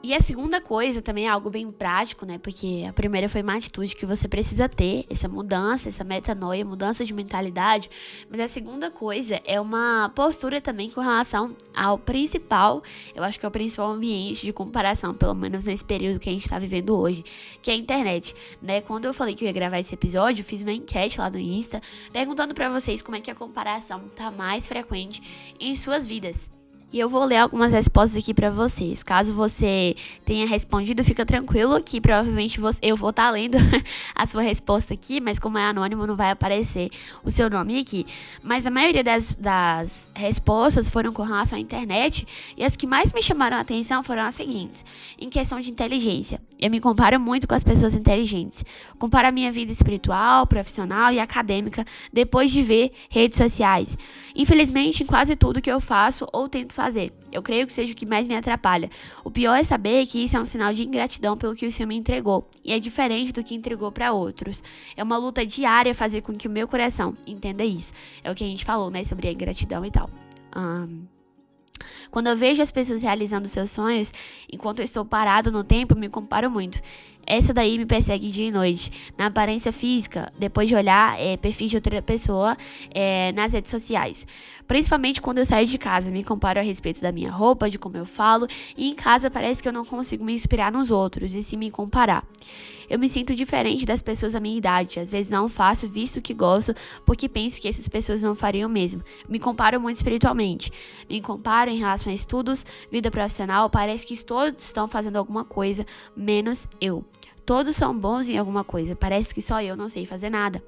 E 0.06 0.14
a 0.14 0.20
segunda 0.20 0.60
coisa 0.60 1.02
também 1.02 1.26
é 1.26 1.28
algo 1.28 1.50
bem 1.50 1.68
prático, 1.72 2.24
né? 2.24 2.38
Porque 2.38 2.86
a 2.88 2.92
primeira 2.92 3.28
foi 3.28 3.42
uma 3.42 3.56
atitude 3.56 3.96
que 3.96 4.06
você 4.06 4.28
precisa 4.28 4.68
ter, 4.68 5.04
essa 5.10 5.28
mudança, 5.28 5.88
essa 5.88 6.04
metanoia, 6.04 6.64
mudança 6.64 7.04
de 7.04 7.12
mentalidade. 7.12 7.90
Mas 8.30 8.38
a 8.38 8.46
segunda 8.46 8.88
coisa 8.88 9.40
é 9.44 9.60
uma 9.60 10.08
postura 10.14 10.60
também 10.60 10.88
com 10.88 11.00
relação 11.00 11.56
ao 11.74 11.98
principal, 11.98 12.84
eu 13.16 13.24
acho 13.24 13.40
que 13.40 13.44
é 13.44 13.48
o 13.48 13.50
principal 13.50 13.90
ambiente 13.90 14.46
de 14.46 14.52
comparação, 14.52 15.12
pelo 15.12 15.34
menos 15.34 15.64
nesse 15.64 15.84
período 15.84 16.20
que 16.20 16.28
a 16.28 16.32
gente 16.32 16.44
está 16.44 16.60
vivendo 16.60 16.96
hoje, 16.96 17.24
que 17.60 17.68
é 17.68 17.74
a 17.74 17.76
internet, 17.76 18.32
né? 18.62 18.80
Quando 18.80 19.06
eu 19.06 19.12
falei 19.12 19.34
que 19.34 19.42
eu 19.42 19.48
ia 19.48 19.52
gravar 19.52 19.80
esse 19.80 19.92
episódio, 19.92 20.44
fiz 20.44 20.62
uma 20.62 20.72
enquete 20.72 21.18
lá 21.18 21.28
no 21.28 21.40
Insta, 21.40 21.82
perguntando 22.12 22.54
para 22.54 22.68
vocês 22.68 23.02
como 23.02 23.16
é 23.16 23.20
que 23.20 23.30
a 23.32 23.34
comparação 23.34 24.08
tá 24.14 24.30
mais 24.30 24.68
frequente 24.68 25.56
em 25.58 25.74
suas 25.74 26.06
vidas. 26.06 26.48
E 26.92 27.00
eu 27.00 27.08
vou 27.08 27.24
ler 27.24 27.38
algumas 27.38 27.72
respostas 27.72 28.22
aqui 28.22 28.32
para 28.32 28.48
vocês. 28.48 29.02
Caso 29.02 29.34
você 29.34 29.96
tenha 30.24 30.46
respondido, 30.46 31.02
fica 31.02 31.26
tranquilo 31.26 31.82
que 31.82 32.00
provavelmente 32.00 32.60
você, 32.60 32.78
eu 32.80 32.94
vou 32.94 33.10
estar 33.10 33.24
tá 33.24 33.30
lendo 33.30 33.58
a 34.14 34.24
sua 34.24 34.42
resposta 34.42 34.94
aqui, 34.94 35.20
mas 35.20 35.38
como 35.38 35.58
é 35.58 35.64
anônimo, 35.64 36.06
não 36.06 36.14
vai 36.14 36.30
aparecer 36.30 36.90
o 37.24 37.30
seu 37.30 37.50
nome 37.50 37.78
aqui. 37.80 38.06
Mas 38.40 38.66
a 38.66 38.70
maioria 38.70 39.02
das, 39.02 39.34
das 39.34 40.08
respostas 40.14 40.88
foram 40.88 41.12
com 41.12 41.22
relação 41.22 41.58
à 41.58 41.60
internet 41.60 42.54
e 42.56 42.64
as 42.64 42.76
que 42.76 42.86
mais 42.86 43.12
me 43.12 43.22
chamaram 43.22 43.56
a 43.56 43.60
atenção 43.60 44.02
foram 44.02 44.22
as 44.22 44.36
seguintes. 44.36 44.84
Em 45.18 45.28
questão 45.28 45.60
de 45.60 45.70
inteligência, 45.70 46.40
eu 46.58 46.70
me 46.70 46.80
comparo 46.80 47.20
muito 47.20 47.46
com 47.46 47.54
as 47.54 47.62
pessoas 47.62 47.94
inteligentes. 47.94 48.64
Comparo 48.98 49.28
a 49.28 49.32
minha 49.32 49.52
vida 49.52 49.70
espiritual, 49.70 50.46
profissional 50.46 51.12
e 51.12 51.20
acadêmica 51.20 51.84
depois 52.12 52.50
de 52.50 52.62
ver 52.62 52.92
redes 53.10 53.36
sociais. 53.36 53.98
Infelizmente, 54.34 55.02
em 55.02 55.06
quase 55.06 55.36
tudo 55.36 55.60
que 55.60 55.70
eu 55.70 55.80
faço 55.80 56.26
ou 56.32 56.48
tento 56.48 56.74
fazer. 56.74 57.12
Eu 57.30 57.42
creio 57.42 57.66
que 57.66 57.72
seja 57.72 57.92
o 57.92 57.96
que 57.96 58.06
mais 58.06 58.26
me 58.26 58.34
atrapalha. 58.34 58.88
O 59.24 59.30
pior 59.30 59.54
é 59.54 59.62
saber 59.62 60.06
que 60.06 60.24
isso 60.24 60.36
é 60.36 60.40
um 60.40 60.44
sinal 60.44 60.72
de 60.72 60.82
ingratidão 60.82 61.36
pelo 61.36 61.54
que 61.54 61.66
o 61.66 61.72
Senhor 61.72 61.88
me 61.88 61.96
entregou, 61.96 62.48
e 62.64 62.72
é 62.72 62.78
diferente 62.78 63.32
do 63.32 63.44
que 63.44 63.54
entregou 63.54 63.92
para 63.92 64.12
outros. 64.12 64.62
É 64.96 65.02
uma 65.02 65.16
luta 65.16 65.44
diária 65.44 65.94
fazer 65.94 66.22
com 66.22 66.32
que 66.34 66.48
o 66.48 66.50
meu 66.50 66.66
coração 66.66 67.16
entenda 67.26 67.64
isso. 67.64 67.92
É 68.24 68.30
o 68.30 68.34
que 68.34 68.44
a 68.44 68.46
gente 68.46 68.64
falou, 68.64 68.90
né, 68.90 69.04
sobre 69.04 69.28
a 69.28 69.32
ingratidão 69.32 69.84
e 69.84 69.90
tal. 69.90 70.08
Um, 70.56 71.04
quando 72.16 72.28
eu 72.28 72.36
vejo 72.38 72.62
as 72.62 72.70
pessoas 72.70 73.02
realizando 73.02 73.46
seus 73.46 73.70
sonhos, 73.70 74.10
enquanto 74.50 74.78
eu 74.78 74.84
estou 74.86 75.04
parado 75.04 75.52
no 75.52 75.62
tempo, 75.62 75.94
me 75.94 76.08
comparo 76.08 76.50
muito. 76.50 76.80
Essa 77.26 77.52
daí 77.52 77.76
me 77.76 77.84
persegue 77.84 78.30
dia 78.30 78.46
e 78.46 78.50
noite. 78.50 79.12
Na 79.18 79.26
aparência 79.26 79.70
física, 79.70 80.32
depois 80.38 80.66
de 80.66 80.74
olhar 80.74 81.20
é, 81.20 81.36
perfil 81.36 81.68
de 81.68 81.76
outra 81.76 82.00
pessoa 82.00 82.56
é, 82.94 83.32
nas 83.32 83.52
redes 83.52 83.70
sociais. 83.70 84.26
Principalmente 84.66 85.20
quando 85.20 85.36
eu 85.36 85.44
saio 85.44 85.66
de 85.66 85.76
casa, 85.76 86.10
me 86.10 86.24
comparo 86.24 86.58
a 86.58 86.62
respeito 86.62 87.02
da 87.02 87.12
minha 87.12 87.30
roupa, 87.30 87.68
de 87.68 87.78
como 87.78 87.98
eu 87.98 88.06
falo, 88.06 88.48
e 88.74 88.88
em 88.88 88.94
casa 88.94 89.30
parece 89.30 89.62
que 89.62 89.68
eu 89.68 89.72
não 89.72 89.84
consigo 89.84 90.24
me 90.24 90.32
inspirar 90.32 90.72
nos 90.72 90.90
outros 90.90 91.34
e 91.34 91.42
se 91.42 91.54
me 91.54 91.70
comparar. 91.70 92.24
Eu 92.88 92.98
me 92.98 93.08
sinto 93.08 93.34
diferente 93.34 93.84
das 93.84 94.02
pessoas 94.02 94.32
da 94.32 94.40
minha 94.40 94.56
idade. 94.56 95.00
Às 95.00 95.10
vezes 95.10 95.30
não 95.30 95.48
faço 95.48 95.88
visto 95.88 96.20
que 96.20 96.34
gosto, 96.34 96.74
porque 97.04 97.28
penso 97.28 97.60
que 97.60 97.68
essas 97.68 97.88
pessoas 97.88 98.22
não 98.22 98.34
fariam 98.34 98.68
mesmo. 98.68 99.02
Me 99.28 99.38
comparo 99.38 99.80
muito 99.80 99.96
espiritualmente. 99.96 100.70
Me 101.08 101.20
comparo 101.20 101.70
em 101.70 101.78
relação 101.78 102.10
a 102.10 102.14
estudos, 102.14 102.64
vida 102.90 103.10
profissional. 103.10 103.68
Parece 103.68 104.06
que 104.06 104.24
todos 104.24 104.64
estão 104.64 104.86
fazendo 104.86 105.16
alguma 105.16 105.44
coisa, 105.44 105.86
menos 106.16 106.68
eu. 106.80 107.04
Todos 107.44 107.76
são 107.76 107.96
bons 107.96 108.28
em 108.28 108.36
alguma 108.36 108.64
coisa. 108.64 108.96
Parece 108.96 109.32
que 109.32 109.40
só 109.40 109.62
eu 109.62 109.76
não 109.76 109.88
sei 109.88 110.04
fazer 110.04 110.30
nada. 110.30 110.62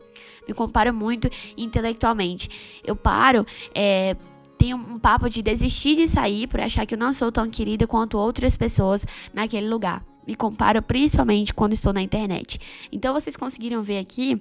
Me 0.47 0.55
comparo 0.55 0.95
muito 0.95 1.29
intelectualmente. 1.57 2.81
Eu 2.85 2.95
paro, 2.95 3.45
é, 3.75 4.17
tenho 4.57 4.77
um 4.77 4.99
papo 4.99 5.29
de 5.29 5.43
desistir 5.43 5.97
de 5.97 6.07
sair 6.07 6.47
por 6.47 6.61
achar 6.61 6.87
que 6.87 6.95
eu 6.95 6.99
não 6.99 7.13
sou 7.13 7.33
tão 7.33 7.51
querida 7.51 7.87
quanto 7.87 8.17
outras 8.17 8.57
pessoas 8.57 9.05
naquele 9.35 9.69
lugar. 9.69 10.05
Me 10.29 10.35
comparo 10.35 10.83
principalmente 10.83 11.55
quando 11.55 11.73
estou 11.73 11.91
na 11.91 12.03
internet. 12.03 12.61
Então 12.93 13.15
vocês 13.15 13.35
conseguiram 13.35 13.83
ver 13.83 13.99
aqui 13.99 14.39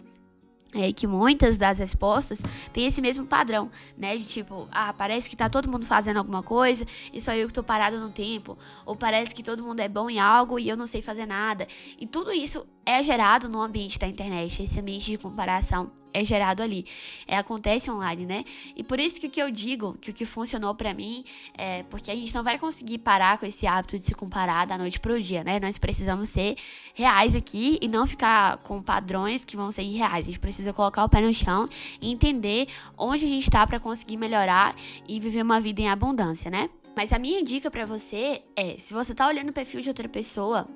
é 0.74 0.92
que 0.92 1.08
muitas 1.08 1.58
das 1.58 1.80
respostas 1.80 2.42
têm 2.74 2.88
esse 2.88 3.02
mesmo 3.02 3.26
padrão, 3.26 3.72
né? 3.98 4.18
De 4.18 4.26
tipo, 4.26 4.68
ah, 4.72 4.94
parece 4.94 5.30
que 5.30 5.36
tá 5.36 5.50
todo 5.50 5.70
mundo 5.70 5.86
fazendo 5.86 6.18
alguma 6.18 6.44
coisa 6.44 6.86
e 7.14 7.22
só 7.22 7.34
eu 7.34 7.48
que 7.48 7.54
tô 7.54 7.64
parado 7.64 8.00
no 8.00 8.10
tempo. 8.10 8.58
Ou 8.86 8.96
parece 8.96 9.34
que 9.34 9.44
todo 9.44 9.64
mundo 9.64 9.80
é 9.80 9.88
bom 9.88 10.10
em 10.10 10.20
algo 10.20 10.60
e 10.60 10.68
eu 10.68 10.76
não 10.76 10.88
sei 10.88 11.02
fazer 11.02 11.26
nada. 11.26 11.68
E 12.00 12.06
tudo 12.06 12.32
isso 12.32 12.66
é 12.86 13.04
gerado 13.04 13.50
no 13.50 13.62
ambiente 13.62 14.00
da 14.00 14.08
internet. 14.08 14.64
Esse 14.64 14.80
ambiente 14.80 15.12
de 15.12 15.18
comparação 15.18 15.92
é 16.14 16.24
gerado 16.24 16.64
ali. 16.64 16.86
É, 17.28 17.38
acontece 17.38 17.92
online, 17.92 18.26
né? 18.26 18.46
E 18.76 18.84
por 18.84 18.98
isso 18.98 19.20
que 19.20 19.28
o 19.28 19.30
que 19.30 19.42
eu 19.42 19.52
digo, 19.52 19.98
que 20.00 20.10
o 20.10 20.14
que 20.14 20.24
funcionou 20.24 20.74
para 20.74 20.94
mim, 20.94 21.24
é 21.58 21.84
porque 21.84 22.10
a 22.10 22.16
gente 22.16 22.34
não 22.34 22.44
vai 22.44 22.58
conseguir 22.58 23.00
parar 23.00 23.38
com 23.38 23.46
esse 23.46 23.68
hábito 23.68 24.00
de 24.00 24.06
se 24.06 24.16
comparar 24.16 24.66
da 24.66 24.78
noite 24.78 25.00
pro 25.00 25.22
dia, 25.22 25.44
né? 25.44 25.60
Nós 25.60 25.78
precisamos 25.78 26.30
ser 26.30 26.56
reais 26.94 27.36
aqui 27.36 27.78
e 27.82 27.88
não 27.90 28.08
ficar 28.08 28.58
com 28.60 28.82
padrões 28.82 29.44
que 29.44 29.58
vão 29.58 29.70
ser 29.70 29.84
irreais. 29.84 30.26
A 30.26 30.28
gente 30.28 30.40
precisa 30.40 30.67
colocar 30.74 31.04
o 31.04 31.10
pé 31.10 31.22
no 31.22 31.34
chão 31.34 31.68
e 32.02 32.12
entender 32.12 32.68
onde 32.98 33.26
a 33.26 33.28
gente 33.28 33.50
tá 33.50 33.66
para 33.66 33.80
conseguir 33.80 34.18
melhorar 34.18 34.76
e 35.08 35.20
viver 35.20 35.42
uma 35.42 35.60
vida 35.60 35.82
em 35.82 35.90
abundância, 35.90 36.50
né? 36.50 36.70
Mas 36.96 37.14
a 37.14 37.20
minha 37.20 37.44
dica 37.44 37.70
para 37.70 37.86
você 37.86 38.42
é, 38.56 38.76
se 38.80 38.94
você 38.94 39.14
tá 39.14 39.28
olhando 39.28 39.50
o 39.50 39.54
perfil 39.54 39.82
de 39.82 39.90
outra 39.90 40.10
pessoa, 40.10 40.68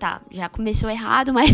tá, 0.00 0.22
já 0.30 0.48
começou 0.48 0.88
errado, 0.88 1.30
mas 1.34 1.50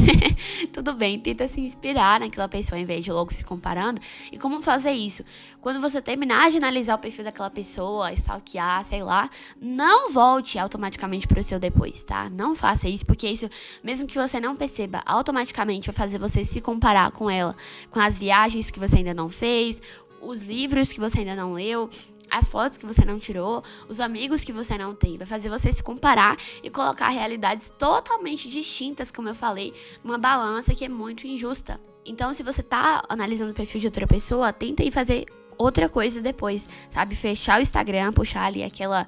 tudo 0.72 0.94
bem, 0.94 1.18
tenta 1.18 1.48
se 1.48 1.61
inspirar 1.61 2.20
naquela 2.20 2.48
pessoa 2.48 2.78
em 2.78 2.85
vez 2.85 3.04
de 3.04 3.11
logo 3.11 3.35
se 3.35 3.44
comparando. 3.44 4.00
E 4.30 4.38
como 4.38 4.62
fazer 4.62 4.92
isso? 4.92 5.24
Quando 5.61 5.80
você 5.80 6.00
terminar 6.00 6.50
de 6.52 6.59
analisar 6.59 6.94
o 6.94 6.98
perfil 6.98 7.24
daquela 7.24 7.50
pessoa, 7.50 8.12
stalkear, 8.12 8.85
sei 8.85 9.02
lá, 9.02 9.28
não 9.61 10.12
volte 10.12 10.59
automaticamente 10.59 11.26
pro 11.26 11.42
seu 11.42 11.59
depois, 11.59 12.04
tá? 12.04 12.30
Não 12.30 12.54
faça 12.54 12.88
isso, 12.88 13.04
porque 13.04 13.28
isso, 13.28 13.50
mesmo 13.82 14.06
que 14.06 14.16
você 14.16 14.38
não 14.38 14.54
perceba, 14.54 15.02
automaticamente 15.04 15.88
vai 15.88 15.96
fazer 15.96 16.18
você 16.18 16.44
se 16.44 16.61
comparar 16.61 17.11
com 17.11 17.28
ela, 17.28 17.56
com 17.90 17.98
as 17.98 18.16
viagens 18.16 18.70
que 18.70 18.78
você 18.78 18.98
ainda 18.98 19.12
não 19.12 19.28
fez, 19.28 19.82
os 20.20 20.42
livros 20.42 20.92
que 20.92 21.00
você 21.00 21.20
ainda 21.20 21.35
não 21.35 21.52
leu, 21.52 21.90
as 22.30 22.48
fotos 22.48 22.78
que 22.78 22.86
você 22.86 23.04
não 23.04 23.18
tirou, 23.18 23.62
os 23.88 24.00
amigos 24.00 24.44
que 24.44 24.52
você 24.52 24.76
não 24.76 24.94
tem. 24.94 25.16
Vai 25.16 25.26
fazer 25.26 25.48
você 25.48 25.72
se 25.72 25.82
comparar 25.82 26.36
e 26.62 26.70
colocar 26.70 27.08
realidades 27.08 27.72
totalmente 27.78 28.48
distintas, 28.48 29.10
como 29.10 29.28
eu 29.28 29.34
falei, 29.34 29.72
numa 30.02 30.18
balança 30.18 30.74
que 30.74 30.84
é 30.84 30.88
muito 30.88 31.26
injusta. 31.26 31.80
Então, 32.04 32.32
se 32.32 32.42
você 32.42 32.62
tá 32.62 33.02
analisando 33.08 33.50
o 33.50 33.54
perfil 33.54 33.80
de 33.80 33.86
outra 33.86 34.06
pessoa, 34.06 34.52
tenta 34.52 34.82
ir 34.82 34.90
fazer 34.90 35.26
outra 35.58 35.88
coisa 35.88 36.20
depois, 36.20 36.68
sabe? 36.90 37.16
Fechar 37.16 37.58
o 37.58 37.62
Instagram, 37.62 38.12
puxar 38.12 38.44
ali 38.44 38.62
aquela 38.62 39.06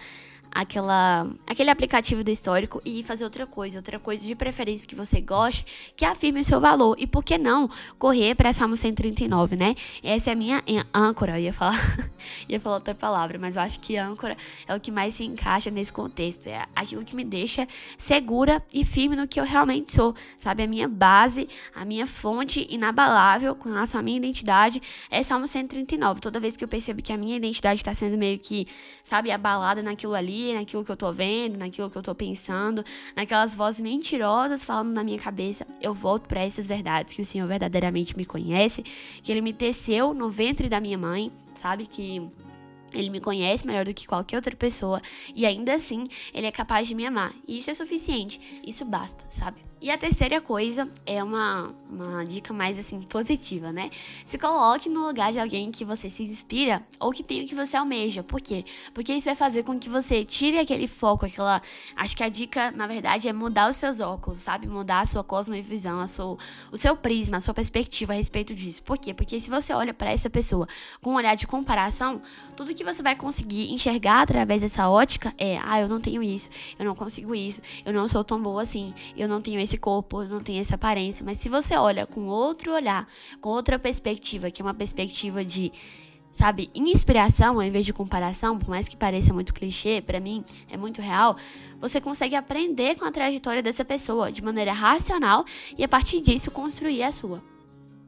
aquela, 0.59 1.31
aquele 1.47 1.71
aplicativo 1.71 2.25
do 2.25 2.33
histórico 2.33 2.83
e 2.85 3.05
fazer 3.05 3.23
outra 3.23 3.47
coisa, 3.47 3.79
outra 3.79 3.97
coisa 3.97 4.27
de 4.27 4.35
preferência 4.35 4.89
que 4.89 4.95
você 4.95 5.21
goste, 5.21 5.93
que 5.97 6.05
afirme 6.05 6.41
o 6.41 6.45
seu 6.45 6.61
valor. 6.61 6.97
E 6.99 7.07
por 7.07 7.23
que 7.23 7.39
não 7.39 7.71
correr 7.97 8.35
para 8.35 8.53
Salmo 8.53 8.77
139, 8.77 9.55
né? 9.55 9.77
Essa 10.03 10.31
é 10.31 10.33
a 10.33 10.37
minha 10.37 10.65
âncora, 10.93 11.39
eu 11.39 11.45
ia 11.45 11.53
falar, 11.53 11.79
ia 12.49 12.59
falar 12.59 12.75
outra 12.75 12.93
palavra, 12.93 13.39
mas 13.39 13.55
eu 13.55 13.63
acho 13.63 13.79
que 13.79 13.97
âncora 13.97 14.37
é 14.67 14.75
o 14.75 14.81
que 14.81 14.91
mais 14.91 15.15
se 15.15 15.25
encaixa 15.25 15.71
nesse 15.71 15.93
contexto, 15.93 16.49
é 16.49 16.67
aquilo 16.75 17.05
que 17.05 17.15
me 17.15 17.25
deixa 17.25 17.69
segura 17.97 18.61
e 18.75 18.85
firme 18.85 19.15
no 19.15 19.29
que 19.29 19.39
eu 19.39 19.45
realmente 19.45 19.93
sou, 19.93 20.13
sabe? 20.39 20.65
A 20.65 20.67
minha 20.67 20.89
base, 20.89 21.49
a 21.73 21.85
minha 21.85 22.05
fonte 22.05 22.67
inabalável 22.69 23.55
com 23.55 23.69
relação 23.69 24.01
à 24.01 24.03
minha 24.03 24.17
identidade 24.17 24.83
é 25.09 25.23
Salmo 25.23 25.47
139. 25.47 26.21
Toda 26.21 26.41
vez 26.41 26.57
que 26.57 26.65
eu 26.65 26.69
percebo 26.69 27.01
que 27.01 27.13
a 27.13 27.17
minha 27.17 27.37
identidade 27.37 27.79
está 27.79 27.95
sendo 27.95 28.19
meio 28.19 28.41
que, 28.41 28.67
sabe, 29.05 29.31
abalada 29.31 29.81
naquilo 29.85 30.17
ali, 30.17 30.48
naquilo 30.55 30.85
que 30.85 30.91
eu 30.91 30.97
tô 30.97 31.13
vendo, 31.13 31.57
naquilo 31.57 31.91
que 31.91 31.97
eu 31.97 32.03
tô 32.03 32.15
pensando, 32.15 32.85
naquelas 33.15 33.55
vozes 33.55 33.81
mentirosas 33.81 34.65
falando 34.65 34.93
na 34.93 35.05
minha 35.05 35.19
cabeça, 35.19 35.67
eu 35.81 35.95
volto 35.95 36.27
para 36.27 36.41
essas 36.41 36.67
verdades 36.67 37.13
que 37.13 37.23
o 37.23 37.25
Senhor 37.25 37.47
verdadeiramente 37.47 38.17
me 38.17 38.25
conhece, 38.25 38.83
que 39.23 39.33
ele 39.33 39.41
me 39.41 39.53
teceu 39.53 40.13
no 40.15 40.31
ventre 40.31 40.69
da 40.69 40.81
minha 40.81 40.99
mãe, 40.99 41.33
sabe 41.55 41.87
que 41.87 42.31
ele 42.93 43.11
me 43.11 43.21
conhece 43.21 43.67
melhor 43.67 43.85
do 43.85 43.93
que 43.93 44.07
qualquer 44.07 44.37
outra 44.37 44.55
pessoa 44.57 45.01
e 45.35 45.45
ainda 45.45 45.75
assim 45.75 46.07
ele 46.33 46.47
é 46.47 46.51
capaz 46.51 46.89
de 46.89 46.95
me 46.95 47.05
amar. 47.07 47.35
E 47.47 47.59
isso 47.59 47.71
é 47.71 47.75
suficiente, 47.75 48.41
isso 48.67 48.85
basta, 48.85 49.25
sabe? 49.29 49.61
E 49.81 49.93
a 49.93 49.99
terceira 49.99 50.41
coisa 50.41 50.89
é 51.07 51.23
uma, 51.23 51.73
uma 51.89 52.25
dica 52.25 52.53
mais 52.53 52.79
assim 52.81 53.01
positiva, 53.03 53.71
né? 53.71 53.91
Se 54.27 54.37
coloque 54.37 54.89
no 54.89 55.07
lugar 55.07 55.33
de 55.33 55.39
alguém 55.39 55.71
que 55.71 55.85
você 55.85 56.11
se 56.11 56.25
inspira 56.25 56.83
ou 56.99 57.13
que 57.13 57.23
tem 57.23 57.45
o 57.45 57.47
que 57.47 57.55
você 57.55 57.77
almeja. 57.77 58.25
Por 58.25 58.41
quê? 58.41 58.65
Porque 58.93 59.13
isso 59.13 59.27
vai 59.27 59.37
fazer 59.37 59.63
com 59.63 59.79
que 59.79 59.89
você 59.89 60.25
tire 60.25 60.59
aquele 60.59 60.89
foco, 60.89 61.27
aquela. 61.27 61.63
Acho 61.95 62.17
que 62.17 62.25
a 62.25 62.29
dica, 62.29 62.73
na 62.73 62.89
verdade, 62.89 63.29
é 63.29 63.33
mudar 63.33 63.71
os 63.71 63.77
seus 63.77 64.01
óculos, 64.01 64.39
sabe? 64.39 64.67
Mudar 64.67 65.01
a 65.01 65.07
sua 65.07 65.23
cosmovisão, 65.23 66.01
a 66.01 66.09
sua, 66.09 66.37
o 66.73 66.77
seu 66.77 66.97
prisma, 66.97 67.37
a 67.37 67.41
sua 67.41 67.55
perspectiva 67.55 68.13
a 68.13 68.17
respeito 68.17 68.57
disso. 68.57 68.83
Por 68.83 68.99
quê? 68.99 69.15
Porque 69.15 69.39
se 69.39 69.49
você 69.49 69.73
olha 69.73 69.95
para 69.95 70.11
essa 70.11 70.29
pessoa 70.29 70.67
com 71.01 71.11
um 71.11 71.15
olhar 71.15 71.37
de 71.37 71.47
comparação, 71.47 72.21
tudo 72.57 72.75
que 72.75 72.83
você 72.83 73.01
vai 73.01 73.15
conseguir 73.15 73.73
enxergar 73.73 74.23
através 74.23 74.61
dessa 74.61 74.89
ótica 74.89 75.33
é: 75.39 75.57
ah, 75.63 75.81
eu 75.81 75.89
não 75.89 76.01
tenho 76.01 76.21
isso, 76.21 76.51
eu 76.77 76.85
não 76.85 76.97
consigo 76.97 77.33
isso, 77.33 77.63
eu 77.87 77.93
não 77.93 78.09
sou 78.09 78.25
tão 78.25 78.43
boa 78.43 78.63
assim, 78.63 78.93
eu 79.17 79.29
não 79.29 79.41
tenho 79.41 79.61
esse 79.61 79.68
corpo, 79.77 80.23
não 80.25 80.41
tem 80.41 80.59
essa 80.59 80.77
aparência. 80.77 81.25
Mas 81.25 81.39
se 81.39 81.49
você 81.49 81.77
olha 81.77 82.07
com 82.07 82.29
outro 82.29 82.73
olhar, 82.73 83.07
com 83.41 83.51
outra 83.51 83.79
perspectiva, 83.79 84.51
que 84.51 84.63
é 84.63 84.65
uma 84.65 84.75
perspectiva 84.75 85.45
de 85.45 85.73
sabe, 86.31 86.71
inspiração 86.75 87.57
ao 87.57 87.63
invés 87.63 87.85
de 87.85 87.93
comparação, 87.93 88.59
por 88.59 88.69
mais 88.69 88.89
que 88.89 88.97
pareça 88.97 89.33
muito 89.33 89.53
clichê, 89.53 90.01
para 90.01 90.21
mim 90.21 90.45
é 90.71 90.77
muito 90.77 91.01
real, 91.01 91.37
você 91.81 92.01
consegue 92.01 92.37
aprender 92.37 92.99
com 92.99 93.05
a 93.05 93.11
trajetória 93.11 93.63
dessa 93.63 93.85
pessoa 93.85 94.31
de 94.31 94.43
maneira 94.43 94.73
racional 94.73 95.45
e 95.77 95.83
a 95.83 95.89
partir 95.89 96.21
disso 96.21 96.51
construir 96.51 97.03
a 97.03 97.13
sua. 97.13 97.43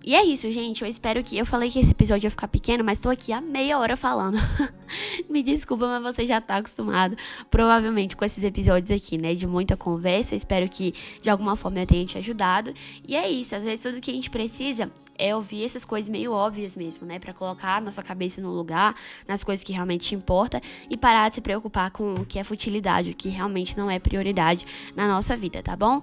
E 0.04 0.14
é 0.14 0.24
isso, 0.24 0.50
gente. 0.50 0.82
Eu 0.82 0.88
espero 0.88 1.22
que. 1.22 1.36
Eu 1.36 1.44
falei 1.44 1.70
que 1.70 1.78
esse 1.78 1.90
episódio 1.90 2.26
ia 2.26 2.30
ficar 2.30 2.48
pequeno, 2.48 2.82
mas 2.82 2.98
tô 2.98 3.10
aqui 3.10 3.32
há 3.32 3.40
meia 3.40 3.78
hora 3.78 3.96
falando. 3.96 4.38
Me 5.28 5.42
desculpa, 5.42 5.87
mas 5.87 6.16
você 6.16 6.26
já 6.26 6.40
tá 6.40 6.56
acostumado, 6.56 7.16
provavelmente, 7.50 8.16
com 8.16 8.24
esses 8.24 8.42
episódios 8.44 8.90
aqui, 8.90 9.18
né? 9.18 9.35
De 9.35 9.46
muita 9.46 9.76
conversa. 9.76 10.35
Eu 10.35 10.37
espero 10.37 10.68
que 10.68 10.92
de 11.22 11.30
alguma 11.30 11.56
forma 11.56 11.80
eu 11.80 11.87
tenha 11.87 12.04
te 12.04 12.18
ajudado. 12.18 12.72
E 13.06 13.16
é 13.16 13.28
isso. 13.28 13.54
Às 13.54 13.64
vezes 13.64 13.83
tudo 13.83 14.00
que 14.00 14.11
a 14.11 14.14
gente 14.14 14.30
precisa 14.30 14.90
é 15.18 15.37
ouvir 15.37 15.64
essas 15.64 15.85
coisas 15.85 16.09
meio 16.09 16.33
óbvias 16.33 16.76
mesmo, 16.76 17.06
né? 17.06 17.18
Para 17.18 17.35
colocar 17.35 17.76
a 17.76 17.80
nossa 17.80 18.02
cabeça 18.02 18.40
no 18.40 18.50
lugar, 18.50 18.94
nas 19.28 19.44
coisas 19.44 19.62
que 19.62 19.72
realmente 19.72 20.14
importa 20.14 20.61
e 20.88 20.96
parar 20.96 21.28
de 21.28 21.37
se 21.37 21.40
preocupar 21.40 21.90
com 21.90 22.14
o 22.14 22.24
que 22.24 22.38
é 22.38 22.44
futilidade, 22.44 23.11
o 23.11 23.14
que 23.14 23.28
realmente 23.28 23.76
não 23.76 23.90
é 23.90 23.98
prioridade 23.98 24.64
na 24.96 25.06
nossa 25.06 25.37
vida, 25.37 25.62
tá 25.62 25.76
bom? 25.76 26.02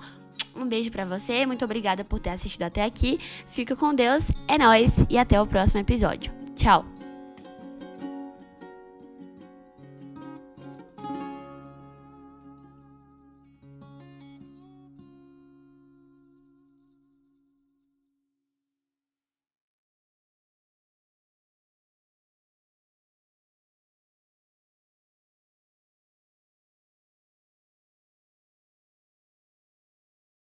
Um 0.56 0.68
beijo 0.68 0.92
para 0.92 1.06
você, 1.06 1.46
muito 1.46 1.66
obrigada 1.66 2.04
por 2.04 2.20
ter 2.20 2.32
assistido 2.32 2.64
até 2.64 2.84
aqui. 2.84 3.20
Fica 3.48 3.76
com 3.76 3.94
Deus, 3.94 4.32
é 4.48 4.58
nós 4.58 5.04
e 5.10 5.18
até 5.18 5.42
o 5.42 5.48
próximo 5.48 5.80
episódio. 5.80 6.32
Tchau. 6.56 6.97